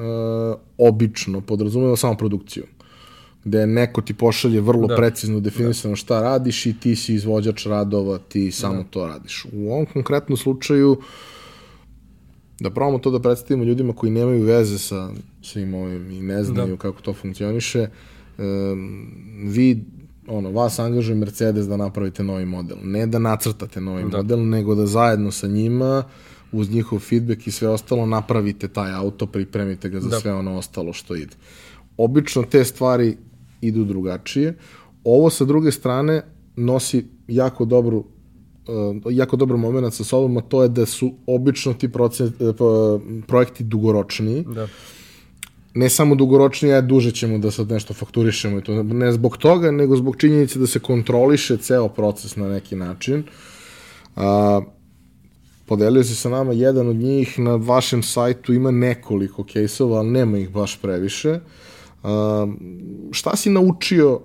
[0.77, 2.63] obično podrazumeva samo produkciju
[3.43, 4.95] gde neko ti pošalje vrlo da.
[4.95, 5.95] precizno definisano da.
[5.95, 8.89] šta radiš i ti si izvođač radova, ti samo da.
[8.89, 9.45] to radiš.
[9.53, 10.97] U ovom konkretnom slučaju
[12.59, 15.09] da probamo to da predstavimo ljudima koji nemaju veze sa
[15.41, 16.77] svim ovim i ne znaju da.
[16.77, 17.87] kako to funkcioniše,
[18.37, 19.07] um,
[19.43, 19.85] vi
[20.27, 22.77] ono, vas angažuje Mercedes da napravite novi model.
[22.83, 24.17] Ne da nacrtate novi da.
[24.17, 26.03] model, nego da zajedno sa njima
[26.51, 30.19] uz njihov feedback i sve ostalo napravite taj auto, pripremite ga za da.
[30.19, 31.35] sve ono ostalo što ide.
[31.97, 33.17] Obično te stvari
[33.62, 34.57] idu drugačije.
[35.03, 36.22] Ovo sa druge strane
[36.55, 41.74] nosi jako dobru uh, jako dobar moment sa sobom, a to je da su obično
[41.74, 44.43] ti procent, uh, projekti dugoročniji.
[44.43, 44.68] Da.
[45.74, 48.84] Ne samo dugoročnije, a duže ćemo da sad nešto fakturišemo i to.
[48.84, 53.24] Ne zbog toga, nego zbog činjenice da se kontroliše ceo proces na neki način.
[54.16, 54.62] A,
[55.66, 60.38] podelio se sa nama jedan od njih, na vašem sajtu ima nekoliko kejsova, ali nema
[60.38, 61.32] ih baš previše.
[61.32, 61.39] Uh,
[63.12, 64.20] šta si naučio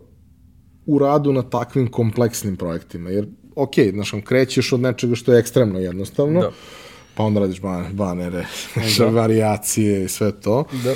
[0.87, 3.11] u radu na takvim kompleksnim projektima?
[3.11, 6.51] Jer, ok, znaš, krećeš od nečega što je ekstremno jednostavno, da.
[7.14, 7.61] pa onda radiš
[7.93, 8.47] banere,
[8.99, 9.07] da.
[9.20, 10.64] varijacije i sve to.
[10.85, 10.95] Da.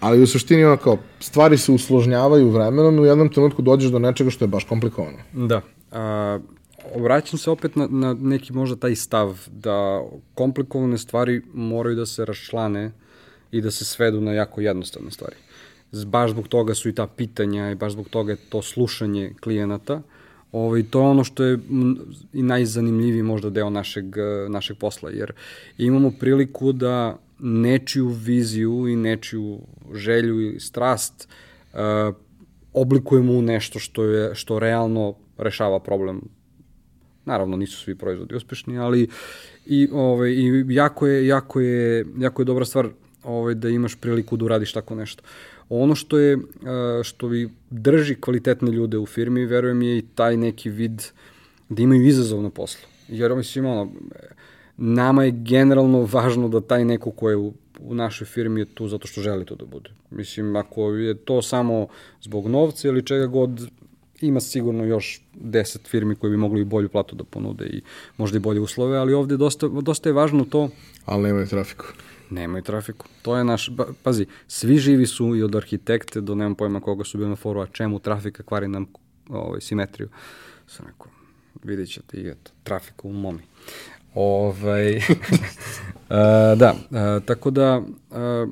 [0.00, 3.98] Ali u suštini ono kao, stvari se usložnjavaju vremenom i u jednom trenutku dođeš do
[3.98, 5.18] nečega što je baš komplikovano.
[5.32, 5.60] Da.
[5.92, 6.38] A,
[6.94, 10.04] obraćam se opet na, na neki možda taj stav da
[10.34, 12.92] komplikovane stvari moraju da se raščlane
[13.50, 15.36] i da se svedu na jako jednostavne stvari
[16.04, 20.02] baš zbog toga su i ta pitanja i baš zbog toga je to slušanje klijenata.
[20.52, 21.58] Ovaj, to je ono što je
[22.32, 24.04] i najzanimljiviji možda deo našeg,
[24.48, 25.32] našeg posla, jer
[25.78, 29.58] imamo priliku da nečiju viziju i nečiju
[29.94, 31.28] želju i strast
[31.72, 31.78] uh,
[32.72, 36.20] oblikujemo u nešto što, je, što realno rešava problem.
[37.24, 39.08] Naravno, nisu svi proizvodi uspešni, ali
[39.66, 42.88] i, ovaj, i jako, je, jako, je, jako je dobra stvar
[43.22, 45.22] ovaj, da imaš priliku da uradiš tako nešto.
[45.22, 46.38] Uh, Ono što je,
[47.02, 51.02] što vi drži kvalitetne ljude u firmi, verujem je i taj neki vid
[51.68, 52.88] da imaju izazov na poslu.
[53.08, 53.92] Jer mislim, ono,
[54.76, 58.88] nama je generalno važno da taj neko ko je u, u našoj firmi je tu
[58.88, 59.90] zato što želi to da bude.
[60.10, 61.86] Mislim, ako je to samo
[62.22, 63.68] zbog novca ili čega god,
[64.20, 67.82] ima sigurno još 10 firmi koje bi mogli i bolju platu da ponude i
[68.16, 70.68] možda i bolje uslove, ali ovde dosta, dosta je važno to.
[71.04, 71.84] Ali nemaju trafiku.
[72.30, 73.06] Nemaju trafiku.
[73.22, 73.70] To je naš,
[74.02, 77.60] pazi, svi živi su i od arhitekte do nemam pojma koga su bili na foru,
[77.60, 78.86] a čemu trafika kvari nam
[79.28, 80.08] ovaj, simetriju.
[80.66, 81.06] Sam rekao,
[81.64, 83.42] vidjet ćete i eto, trafika u momi.
[84.14, 85.00] Ovaj,
[86.08, 88.46] a, da, a, tako da a,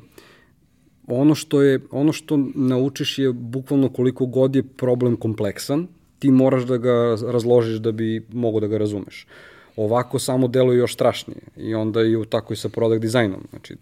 [1.07, 5.87] ono što je ono što naučiš je bukvalno koliko god je problem kompleksan,
[6.19, 9.27] ti moraš da ga razložiš da bi mogo da ga razumeš.
[9.75, 13.47] Ovako samo deluje još strašnije i onda i u tako i sa product dizajnom.
[13.49, 13.75] Znači,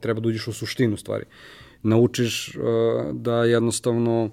[0.00, 1.24] treba da uđeš u suštinu stvari.
[1.82, 2.62] Naučiš uh,
[3.12, 4.30] da jednostavno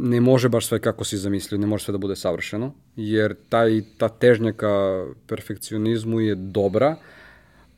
[0.00, 3.82] ne može baš sve kako si zamislio, ne može sve da bude savršeno, jer taj,
[3.98, 6.96] ta težnja ka perfekcionizmu je dobra,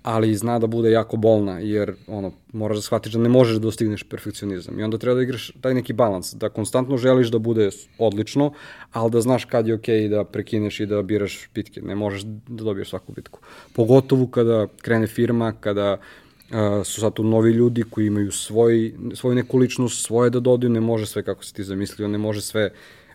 [0.04, 3.60] ali zna da bude jako bolna, jer ono, moraš da shvatiš da ne možeš da
[3.60, 4.80] dostigneš perfekcionizam.
[4.80, 8.52] I onda treba da igraš taj neki balans, da konstantno želiš da bude odlično,
[8.92, 11.82] ali da znaš kad je okej okay da prekineš i da biraš bitke.
[11.82, 13.40] Ne možeš da dobiješ svaku bitku.
[13.72, 19.34] Pogotovo kada krene firma, kada uh, su sad tu novi ljudi koji imaju svoj, svoju
[19.34, 22.70] neku ličnost, svoje da dodaju, ne može sve kako si ti zamislio, ne može sve,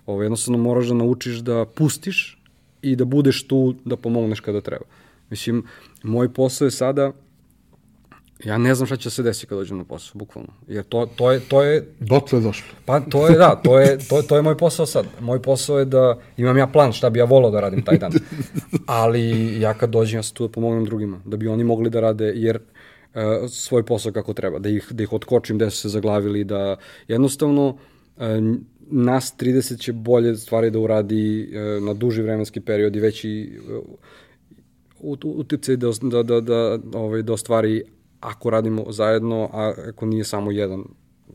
[0.05, 2.41] ovo, jednostavno moraš da naučiš da pustiš
[2.81, 4.85] i da budeš tu da pomogneš kada treba.
[5.29, 5.63] Mislim,
[6.03, 7.11] moj posao je sada
[8.45, 10.53] ja ne znam šta će se desiti kad dođem na posao, bukvalno.
[10.67, 12.67] Jer to, to je, to je, Dotle došlo.
[12.85, 15.05] pa to je, da, to je, to, to je moj posao sad.
[15.19, 18.11] Moj posao je da imam ja plan šta bi ja volao da radim taj dan.
[18.85, 21.99] Ali ja kad dođem, ja sam tu da pomognem drugima, da bi oni mogli da
[21.99, 25.89] rade, jer uh, svoj posao kako treba, da ih, da ih otkočim gde su se
[25.89, 26.77] zaglavili, da
[27.07, 28.23] jednostavno uh,
[28.91, 33.83] nas 30 će bolje stvari da uradi uh, na duži vremenski period i veći uh,
[35.23, 37.83] uticaj da, da, da, da, ovaj, da ostvari
[38.19, 40.83] ako radimo zajedno, a ako nije samo jedan,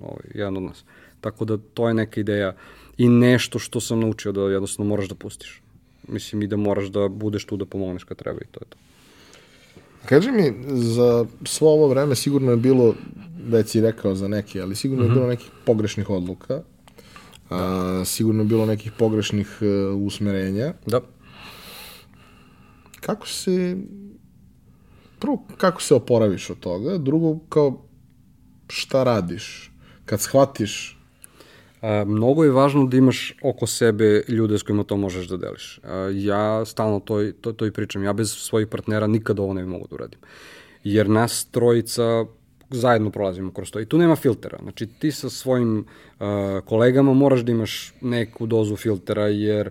[0.01, 0.85] ovaj, jedan od nas.
[1.21, 2.57] Tako da to je neka ideja
[2.99, 5.63] i nešto što sam naučio da jednostavno moraš da pustiš.
[6.09, 8.77] Mislim i da moraš da budeš tu da pomogneš kad treba i to je to.
[10.07, 12.95] Kaži mi, za svo ovo vreme sigurno je bilo,
[13.47, 15.11] već si rekao za neke, ali sigurno mm -hmm.
[15.11, 16.63] je bilo nekih pogrešnih odluka,
[17.51, 20.73] a, sigurno je bilo nekih pogrešnih uh, usmerenja.
[20.87, 21.01] Da.
[23.07, 23.77] Kako se,
[25.19, 27.83] prvo, kako se oporaviš od toga, drugo, kao,
[28.69, 29.71] šta radiš?
[30.05, 30.95] Kad shvatiš
[31.85, 35.81] A, mnogo je važno da imaš oko sebe ljude s kojima to možeš da deliš.
[35.85, 38.05] A, ja stalno to, to, to i pričam.
[38.05, 40.19] Ja bez svojih partnera nikada ovo ne bi mogu da uradim.
[40.85, 42.25] Jer nas trojica
[42.71, 43.81] zajedno prolazimo kroz to.
[43.81, 44.59] I tu nema filtera.
[44.63, 46.27] Znači ti sa svojim uh,
[46.65, 49.71] kolegama moraš da imaš neku dozu filtera jer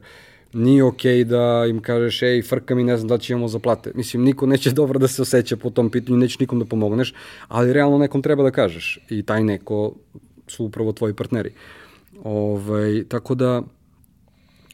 [0.53, 3.59] nije okej okay da im kažeš ej, frka mi, ne znam da će imamo za
[3.59, 3.91] plate.
[3.95, 7.13] Mislim, niko neće dobro da se osjeća po tom pitanju, neće nikom da pomogneš,
[7.47, 8.99] ali realno nekom treba da kažeš.
[9.09, 9.93] I taj neko
[10.47, 11.49] su upravo tvoji partneri.
[11.49, 11.83] Uh,
[12.23, 13.61] Ovaj, tako da,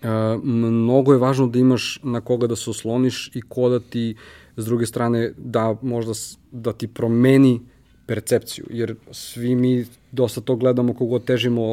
[0.04, 4.16] a, mnogo je važno da imaš na koga da se osloniš i ko da ti,
[4.58, 6.14] s druge strane, da možda
[6.52, 7.62] da ti promeni
[8.10, 11.66] percepciju, jer svi mi dosta to gledamo kogo težimo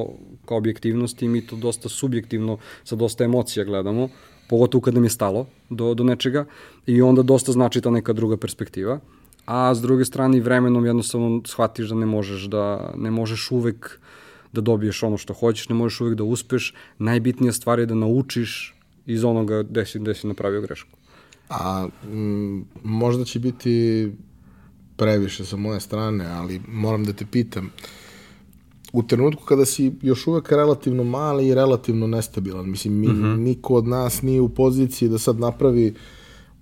[0.44, 4.08] ka objektivnosti, mi to dosta subjektivno, sa dosta emocija gledamo,
[4.48, 6.44] pogotovo kad nam je stalo do, do nečega
[6.86, 8.98] i onda dosta znači ta neka druga perspektiva,
[9.46, 13.98] a s druge strane vremenom jednostavno shvatiš da ne možeš da ne možeš uvek
[14.52, 16.74] da dobiješ ono što hoćeš, ne možeš uvek da uspeš.
[16.98, 18.74] Najbitnija stvar je da naučiš
[19.06, 20.96] iz onoga gde si, gde si napravio grešku.
[21.48, 24.12] A m, možda će biti
[24.96, 27.70] previše sa moje strane, ali moram da te pitam,
[28.92, 33.36] u trenutku kada si još uvek relativno mali i relativno nestabilan, mislim, mi, mm -hmm.
[33.36, 35.94] niko od nas nije u poziciji da sad napravi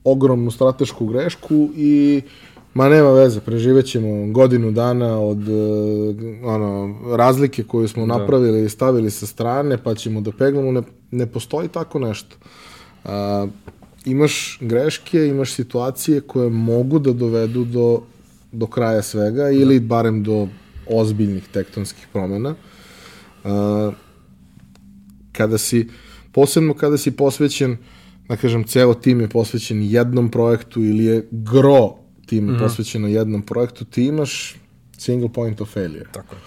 [0.05, 2.31] ogromnu stratešku grešku i uh,
[2.75, 8.19] Ma nema veze, preživet ćemo godinu dana od uh, ono, razlike koju smo da.
[8.19, 10.73] napravili i stavili sa strane, pa ćemo da peglamo.
[10.73, 12.37] Ne, ne postoji tako nešto.
[13.05, 13.11] Uh,
[14.05, 18.01] imaš greške, imaš situacije koje mogu da dovedu do,
[18.55, 19.87] do kraja svega ili da.
[19.87, 20.49] barem do
[20.87, 22.55] ozbiljnih tektonskih promena.
[23.45, 23.95] Uh,
[25.33, 25.89] kada si,
[26.33, 27.77] posebno kada si posvećen,
[28.29, 31.95] da kažem, ceo tim je posvećen jednom projektu ili je gro
[32.27, 32.59] tim mm -hmm.
[32.59, 34.57] posvećeno jednom projektu, ti imaš
[34.99, 36.07] single point of failure.
[36.13, 36.41] Tako je.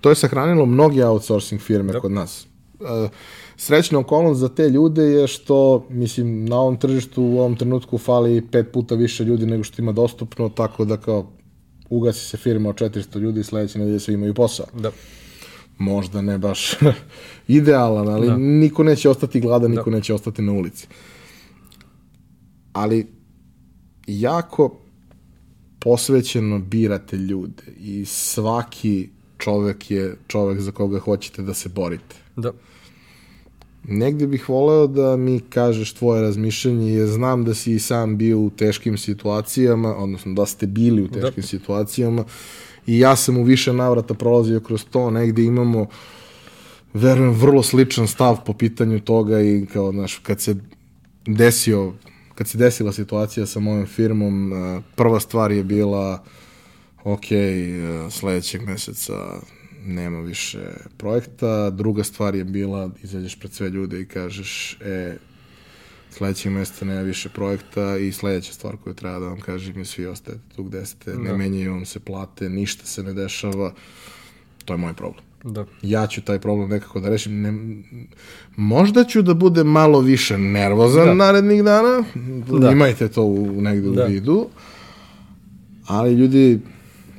[0.00, 2.00] To je sahranilo mnogi outsourcing firme da.
[2.00, 2.46] kod nas.
[2.80, 3.10] Uh,
[3.62, 8.46] srećna okolnost za te ljude je što, mislim, na ovom tržištu u ovom trenutku fali
[8.52, 11.30] pet puta više ljudi nego što ima dostupno, tako da kao
[11.90, 14.66] ugasi se firma od 400 ljudi i sledeće nedelje svi imaju posao.
[14.74, 14.90] Da.
[15.78, 16.72] Možda ne baš
[17.60, 18.36] idealan, ali da.
[18.36, 19.96] niko neće ostati gladan, niko da.
[19.96, 20.86] neće ostati na ulici.
[22.72, 23.06] Ali
[24.06, 24.76] jako
[25.78, 29.08] posvećeno birate ljude i svaki
[29.38, 32.16] čovek je čovek za koga hoćete da se borite.
[32.36, 32.52] Da.
[33.84, 38.38] Negde bih voleo da mi kažeš tvoje razmišljanje, jer znam da si i sam bio
[38.38, 41.20] u teškim situacijama, odnosno da ste bili u da.
[41.20, 41.46] teškim da.
[41.48, 42.24] situacijama
[42.86, 45.86] i ja sam u više navrata prolazio kroz to, negde imamo
[46.94, 50.56] verujem vrlo sličan stav po pitanju toga i kao, znaš, kad se
[51.26, 51.92] desio
[52.34, 56.24] kad se desila situacija sa mojom firmom, e, prva stvar je bila
[57.04, 59.14] ok, e, sledećeg meseca
[59.86, 60.60] nema više
[60.96, 65.16] projekta, druga stvar je bila izađeš pred sve ljude i kažeš e,
[66.10, 70.06] sledećeg meseca nema više projekta i sledeća stvar koju treba da vam kažem je svi
[70.06, 71.18] ostajete tu gde ste, da.
[71.18, 73.72] ne menjaju vam se plate, ništa se ne dešava,
[74.64, 75.24] to je moj problem.
[75.44, 75.64] Da.
[75.82, 77.42] Ja ću taj problem nekako da rešim.
[77.42, 77.52] Ne,
[78.56, 81.14] možda ću da budem malo više nervozan da.
[81.14, 82.04] narednih dana.
[82.60, 82.70] Da.
[82.70, 84.04] Imajte to u, negde da.
[84.04, 84.46] u vidu.
[85.86, 86.60] Ali ljudi,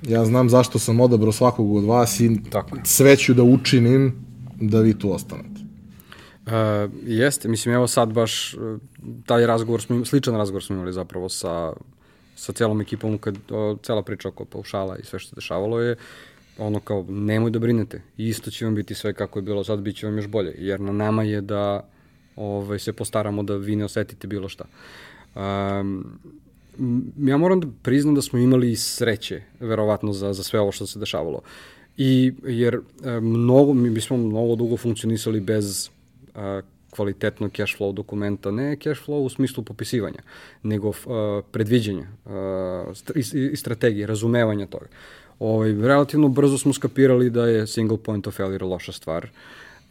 [0.07, 2.77] ja znam zašto sam odabrao svakog od vas i Tako.
[2.83, 4.25] sve ću da učinim
[4.61, 5.63] da vi tu ostanete.
[6.45, 6.51] Uh,
[7.05, 8.57] jeste, mislim, evo sad baš e,
[9.25, 11.73] taj razgovor, smo, sličan razgovor smo imali zapravo sa,
[12.35, 15.95] sa celom ekipom, kad o, cela priča oko paušala i sve što se dešavalo je,
[16.57, 19.95] ono kao, nemoj da brinete, isto će vam biti sve kako je bilo sad, bit
[19.95, 21.89] će vam još bolje, jer na nama je da
[22.35, 24.65] ovaj, se postaramo da vi ne osetite bilo šta.
[25.35, 26.19] Um,
[27.17, 30.99] ja moram da priznam da smo imali sreće, verovatno, za, za sve ovo što se
[30.99, 31.41] dešavalo.
[31.97, 35.89] I, jer e, mnogo, mi, mi smo mnogo dugo funkcionisali bez
[36.35, 40.19] a, kvalitetnog cash flow dokumenta, ne cash flow u smislu popisivanja,
[40.63, 40.95] nego uh,
[41.51, 42.31] predviđanja uh,
[43.15, 44.85] i, i strategije, razumevanja toga.
[45.39, 49.23] Ovaj, relativno brzo smo skapirali da je single point of failure loša stvar.
[49.23, 49.31] Uh,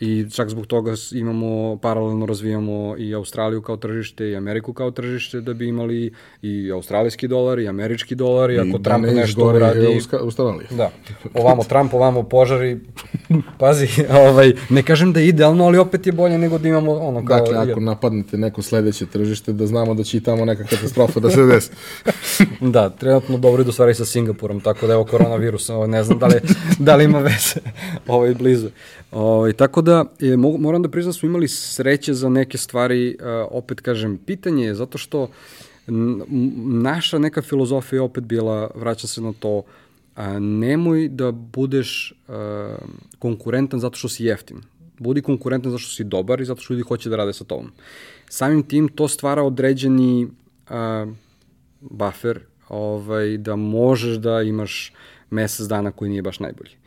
[0.04, 5.40] i čak zbog toga imamo, paralelno razvijamo i Australiju kao tržište i Ameriku kao tržište
[5.40, 9.78] da bi imali i australijski dolar i američki dolar i, I ako Trump nešto uradi...
[9.80, 10.66] I Australiji.
[10.70, 10.90] Da.
[11.34, 12.80] Ovamo Trump, ovamo požari.
[13.58, 13.88] Pazi,
[14.28, 17.38] ovaj, ne kažem da je idealno, ali opet je bolje nego da imamo ono kao...
[17.38, 21.30] Dakle, ako napadnete neko sledeće tržište, da znamo da će i tamo neka katastrofa da
[21.30, 21.70] se desi.
[22.74, 26.26] da, trenutno dobro idu stvari sa Singapurom, tako da evo koronavirus, ovaj, ne znam da
[26.26, 26.40] li,
[26.78, 27.60] da li ima veze
[28.06, 28.68] ovaj, blizu.
[29.12, 33.26] Ovaj, tako da, je, moram da priznam, da smo imali sreće za neke stvari, uh,
[33.50, 35.28] opet kažem, pitanje je zato što
[35.86, 39.62] naša neka filozofija je opet bila, vraća se na to,
[40.14, 42.76] a, nemoj da budeš a,
[43.18, 44.56] konkurentan zato što si jeftin.
[44.98, 47.72] Budi konkurentan zato što si dobar i zato što ljudi hoće da rade sa tobom.
[48.28, 50.28] Samim tim to stvara određeni
[50.68, 51.06] a,
[51.80, 54.92] buffer ovaj, da možeš da imaš
[55.30, 56.81] mesec dana koji nije baš najbolji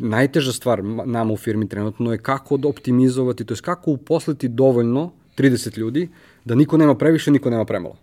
[0.00, 5.10] najteža stvar nama u firmi trenutno je kako da optimizovati, to je kako uposliti dovoljno
[5.38, 6.08] 30 ljudi
[6.44, 7.96] da niko nema previše, niko nema premalo.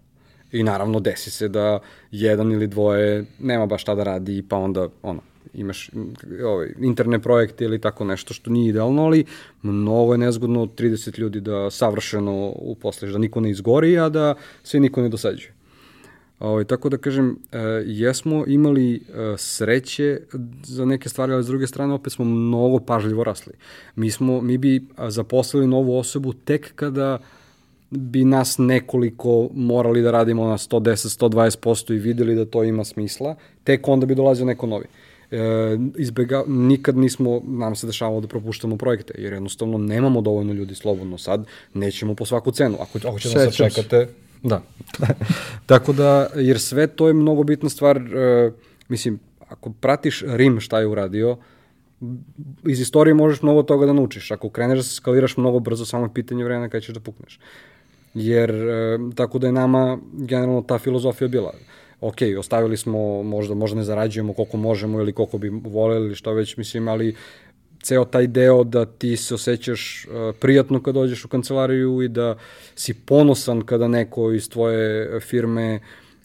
[0.52, 1.80] I naravno desi se da
[2.12, 5.22] jedan ili dvoje nema baš šta da radi pa onda ono,
[5.54, 5.90] imaš
[6.46, 9.26] ovaj, interne projekte ili tako nešto što nije idealno, ali
[9.62, 14.80] mnogo je nezgodno 30 ljudi da savršeno uposliš, da niko ne izgori, a da sve
[14.80, 15.59] niko ne dosađuje.
[16.40, 19.00] Ovaj, tako da kažem, e, jesmo imali e,
[19.38, 20.20] sreće
[20.64, 23.54] za neke stvari, ali s druge strane opet smo mnogo pažljivo rasli.
[23.96, 27.20] Mi, smo, mi bi zaposlili novu osobu tek kada
[27.90, 33.88] bi nas nekoliko morali da radimo na 110-120% i videli da to ima smisla, tek
[33.88, 34.86] onda bi dolazio neko novi.
[35.32, 35.38] E,
[35.98, 41.18] izbega, nikad nismo, nam se dešavalo da propuštamo projekte, jer jednostavno nemamo dovoljno ljudi slobodno
[41.18, 42.78] sad, nećemo po svaku cenu.
[42.80, 44.08] Ako, ako ćemo sad čekate,
[44.44, 44.62] Da.
[45.66, 48.54] Tako da, jer sve to je mnogo bitna stvar, uh,
[48.90, 49.20] mislim,
[49.50, 51.38] ako pratiš Rim šta je uradio,
[52.68, 54.32] iz istorije možeš mnogo toga da naučiš.
[54.32, 57.40] Ako kreneš da se skaliraš mnogo brzo, samo je pitanje vremena kada ćeš da pukneš.
[58.14, 61.54] Jer, uh, tako da je nama generalno ta filozofija bila
[62.02, 66.58] ok, ostavili smo, možda, možda ne zarađujemo koliko možemo ili koliko bi voleli što već,
[66.58, 67.16] mislim, ali
[67.84, 72.38] ceo taj deo da ti se osjećaš uh, prijatno kad dođeš u kancelariju i da
[72.76, 75.80] si ponosan kada neko iz tvoje firme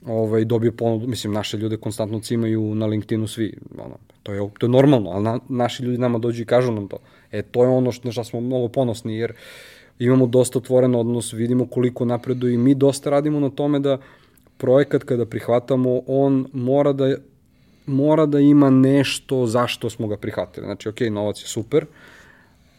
[0.07, 4.67] ovaj, dobije ponudu, mislim, naše ljude konstantno cimaju na LinkedInu svi, ono, to je, to
[4.67, 6.97] je normalno, ali na, naši ljudi nama dođu i kažu nam to.
[7.33, 9.33] E, to je ono što, što smo mnogo ponosni, jer
[9.99, 13.99] imamo dosta otvoren odnos, vidimo koliko napreduje i mi dosta radimo na tome da
[14.57, 17.17] projekat kada prihvatamo, on mora da
[17.87, 20.67] mora da ima nešto zašto smo ga prihvatili.
[20.67, 21.87] Znači, ok, novac je super,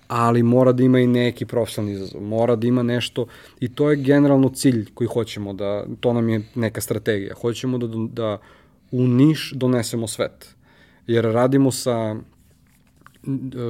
[0.08, 3.26] ali mora da ima i neki profesionalni izazov, mora da ima nešto
[3.60, 7.88] i to je generalno cilj koji hoćemo da, to nam je neka strategija, hoćemo da,
[7.88, 8.38] da
[8.91, 10.56] u Niš donesemo svet,
[11.08, 12.16] jer radimo sa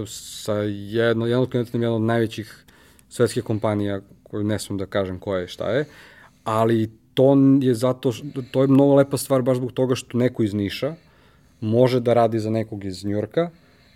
[0.08, 2.66] sa jedno, jedno od jedna od najvećih
[3.10, 5.86] svetskih kompanija koju ne smem da kažem koja je šta je,
[6.44, 8.12] ali to je zato,
[8.52, 10.96] to je mnogo lepa stvar baš zbog toga što neko iz Niša,
[11.62, 13.50] može da radi za nekog iz Njurka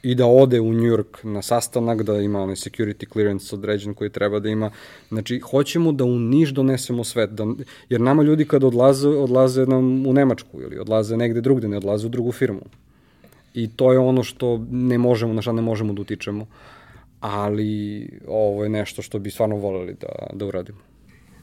[0.04, 4.40] i da ode u Njurk na sastanak, da ima onaj security clearance određen koji treba
[4.40, 4.72] da ima.
[5.10, 7.46] Znači, hoćemo da u Niš donesemo svet, da,
[7.90, 12.08] jer nama ljudi kad odlaze, odlaze nam u Nemačku ili odlaze negde drugde, ne odlaze
[12.08, 12.62] u drugu firmu.
[13.54, 16.48] I to je ono što ne možemo, na šta ne možemo da utičemo.
[17.20, 20.80] Ali ovo je nešto što bi stvarno voleli da, da uradimo.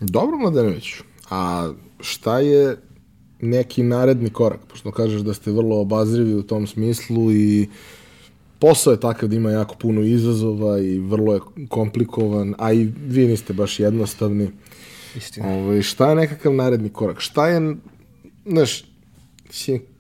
[0.01, 0.95] Dobro, Mladenović.
[1.31, 2.77] A šta je
[3.41, 7.69] neki naredni korak, pošto kažeš da ste vrlo obazrivi u tom smislu i
[8.59, 13.27] posao je takav da ima jako puno izazova i vrlo je komplikovan, a i vi
[13.27, 14.51] niste baš jednostavni.
[15.17, 15.47] Istina.
[15.47, 17.21] Ove, ovaj, šta je nekakav naredni korak?
[17.21, 17.77] Šta je,
[18.47, 18.85] znaš,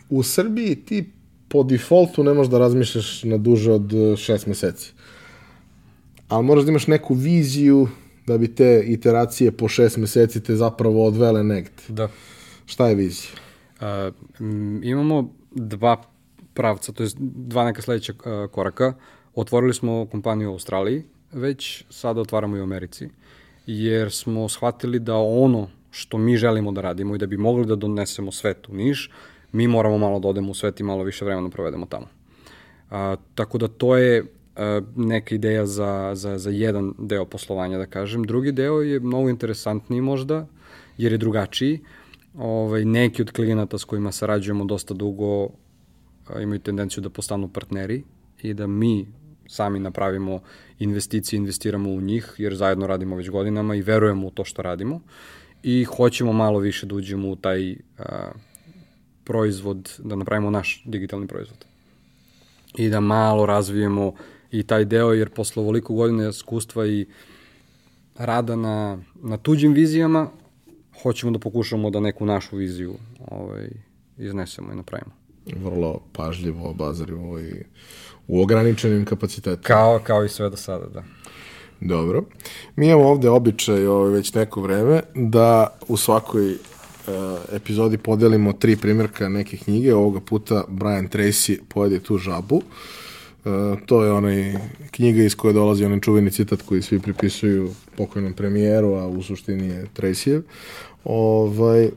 [0.09, 1.05] u Srbiji ti
[1.49, 4.93] po defaultu ne možeš da razmišljaš na duže od e, šest meseci.
[6.29, 7.89] Ali moraš da imaš neku viziju
[8.27, 11.83] da bi te iteracije po šest meseci te zapravo odvele negde.
[11.89, 12.09] Da.
[12.67, 13.31] Šta je vizija?
[13.81, 14.15] Uh,
[14.83, 16.03] imamo dva
[16.55, 18.95] pravca, to je dva neka sledeća uh, koraka.
[19.35, 23.09] Otvorili smo kompaniju u Australiji, već sada otvaramo i u Americi,
[23.67, 27.77] jer smo shvatili da ono što mi želimo da radimo i da bi mogli da
[27.77, 29.11] donesemo svet u Niš,
[29.53, 32.07] mi moramo malo da odemo u svet i malo više vremena provedemo tamo.
[32.91, 34.25] A, tako da to je
[34.57, 38.23] a, neka ideja za, za, za jedan deo poslovanja, da kažem.
[38.23, 40.47] Drugi deo je mnogo interesantniji možda,
[40.99, 41.81] jer je drugačiji
[42.39, 45.49] ovaj, neki od klijenata s kojima sarađujemo dosta dugo
[46.43, 48.05] imaju tendenciju da postanu partneri
[48.43, 49.07] i da mi
[49.49, 50.41] sami napravimo
[50.79, 55.01] investicije, investiramo u njih, jer zajedno radimo već godinama i verujemo u to što radimo
[55.63, 58.31] i hoćemo malo više da uđemo u taj a,
[59.25, 61.65] proizvod, da napravimo naš digitalni proizvod.
[62.79, 64.15] I da malo razvijemo
[64.51, 67.07] i taj deo, jer posle ovoliko godine iskustva i
[68.19, 70.31] rada na, na tuđim vizijama,
[71.03, 72.95] hoćemo da pokušamo da neku našu viziju
[73.31, 73.69] ovaj,
[74.19, 75.13] iznesemo i napravimo.
[75.57, 77.65] Vrlo pažljivo, obazrivo i
[78.29, 79.63] u ograničenim kapacitetima.
[79.63, 81.03] Kao, kao i sve do sada, da.
[81.81, 82.25] Dobro.
[82.77, 86.59] Mi imamo ovde običaj ovaj, već neko vreme da u svakoj uh,
[87.53, 89.95] epizodi podelimo tri primjerka neke knjige.
[89.95, 92.57] Ovoga puta Brian Tracy pojede tu žabu.
[92.57, 92.63] Uh,
[93.87, 94.55] to je onaj
[94.91, 99.67] knjiga iz koje dolazi onaj čuveni citat koji svi pripisuju pokojnom premijeru, a u suštini
[99.67, 100.43] je Tracyjev.
[101.05, 101.91] Ovaj,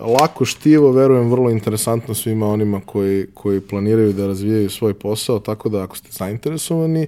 [0.00, 5.68] lako štivo, verujem, vrlo interesantno svima onima koji, koji planiraju da razvijaju svoj posao, tako
[5.68, 7.06] da ako ste zainteresovani,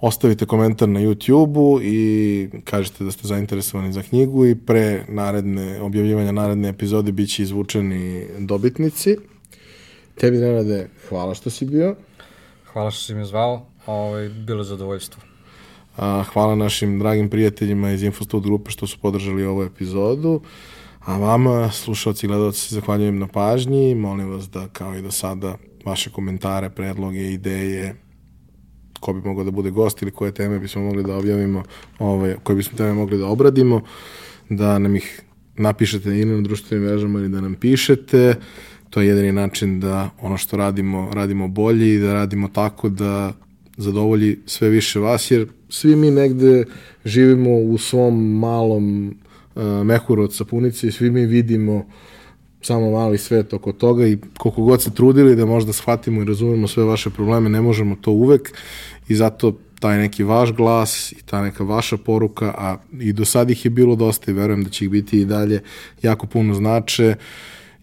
[0.00, 6.32] ostavite komentar na YouTube-u i kažete da ste zainteresovani za knjigu i pre naredne, objavljivanja
[6.32, 9.16] naredne epizode bit će izvučeni dobitnici.
[10.14, 11.94] Tebi, Nenade, hvala što si bio.
[12.78, 15.22] Hvala što si me zvao, ovaj, bilo je zadovoljstvo.
[15.96, 20.40] A, hvala našim dragim prijateljima iz Infostud grupe što su podržali ovu epizodu.
[21.00, 23.94] A vama, slušalci i gledalci, zahvaljujem na pažnji.
[23.94, 27.96] Molim vas da, kao i do sada, vaše komentare, predloge, ideje,
[29.00, 31.62] ko bi mogao da bude gost ili koje teme bismo mogli da objavimo,
[31.98, 33.80] ovaj, koje bismo teme mogli da obradimo,
[34.48, 35.22] da nam ih
[35.56, 38.34] napišete ili na društvenim mrežama ili da nam pišete.
[38.90, 43.32] To je jedini način da ono što radimo, radimo bolje i da radimo tako da
[43.76, 46.64] zadovolji sve više vas, jer svi mi negde
[47.04, 49.08] živimo u svom malom
[49.54, 51.86] uh, mehuru od sapunice i svi mi vidimo
[52.62, 56.68] samo mali svet oko toga i koliko god se trudili da možda shvatimo i razumemo
[56.68, 58.52] sve vaše probleme, ne možemo to uvek
[59.08, 63.50] i zato taj neki vaš glas i ta neka vaša poruka, a i do sad
[63.50, 65.62] ih je bilo dosta i verujem da će ih biti i dalje
[66.02, 67.14] jako puno znače,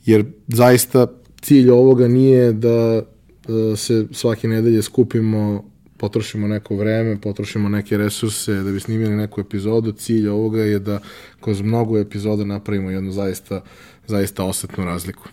[0.05, 1.07] jer zaista
[1.41, 5.63] cilj ovoga nije da uh, se svake nedelje skupimo
[5.97, 9.91] potrošimo neko vreme, potrošimo neke resurse da bi snimili neku epizodu.
[9.91, 10.99] Cilj ovoga je da
[11.41, 13.61] kroz mnogo epizoda napravimo jednu zaista,
[14.07, 15.23] zaista osetnu razliku.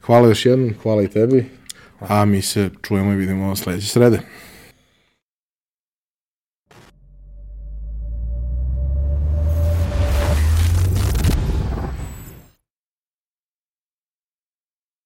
[0.00, 1.44] Hvala još jednom, hvala i tebi,
[2.00, 4.20] a mi se čujemo i vidimo sledeće srede.